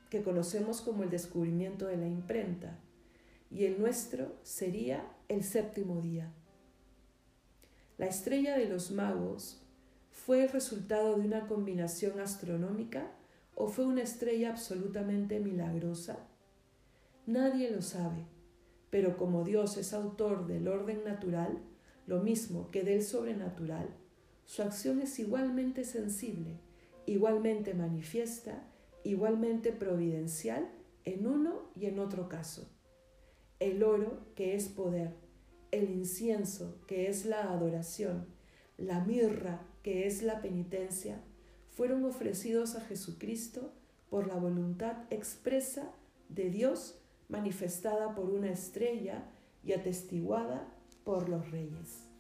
que 0.10 0.24
conocemos 0.24 0.82
como 0.82 1.04
el 1.04 1.10
descubrimiento 1.10 1.88
de 1.88 1.98
la 1.98 2.08
imprenta, 2.08 2.80
y 3.50 3.66
el 3.66 3.80
nuestro 3.80 4.36
sería 4.44 5.08
el 5.28 5.44
séptimo 5.44 6.02
día. 6.02 6.32
La 7.98 8.08
estrella 8.08 8.58
de 8.58 8.68
los 8.68 8.92
magos 8.92 9.62
fue 10.12 10.44
el 10.44 10.50
resultado 10.50 11.16
de 11.16 11.22
una 11.22 11.48
combinación 11.48 12.20
astronómica 12.20 13.12
o 13.56 13.68
fue 13.68 13.86
una 13.86 14.02
estrella 14.02 14.50
absolutamente 14.50 15.40
milagrosa? 15.40 16.18
Nadie 17.26 17.70
lo 17.70 17.82
sabe, 17.82 18.26
pero 18.90 19.18
como 19.18 19.44
Dios 19.44 19.78
es 19.78 19.94
autor 19.94 20.48
del 20.48 20.68
orden 20.68 21.04
natural, 21.04 21.60
lo 22.08 22.22
mismo 22.22 22.70
que 22.72 22.84
del 22.84 23.04
sobrenatural, 23.04 23.90
su 24.46 24.62
acción 24.62 25.02
es 25.02 25.20
igualmente 25.20 25.86
sensible, 25.86 26.60
igualmente 27.06 27.74
manifiesta, 27.74 28.68
igualmente 29.04 29.72
providencial 29.72 30.70
en 31.06 31.28
uno 31.28 31.70
y 31.76 31.86
en 31.86 32.00
otro 32.00 32.28
caso. 32.28 32.68
El 33.60 33.84
oro, 33.84 34.26
que 34.36 34.56
es 34.56 34.68
poder, 34.68 35.23
el 35.74 35.90
incienso, 35.90 36.78
que 36.88 37.08
es 37.08 37.26
la 37.26 37.52
adoración, 37.52 38.28
la 38.78 39.04
mirra, 39.04 39.66
que 39.82 40.06
es 40.08 40.22
la 40.22 40.42
penitencia, 40.42 41.22
fueron 41.72 42.06
ofrecidos 42.06 42.76
a 42.76 42.82
Jesucristo 42.82 43.74
por 44.10 44.28
la 44.28 44.36
voluntad 44.36 44.98
expresa 45.10 45.92
de 46.30 46.50
Dios 46.50 47.00
manifestada 47.30 48.14
por 48.14 48.30
una 48.30 48.52
estrella 48.52 49.26
y 49.64 49.74
atestiguada 49.74 50.68
por 51.04 51.30
los 51.30 51.50
reyes. 51.50 52.13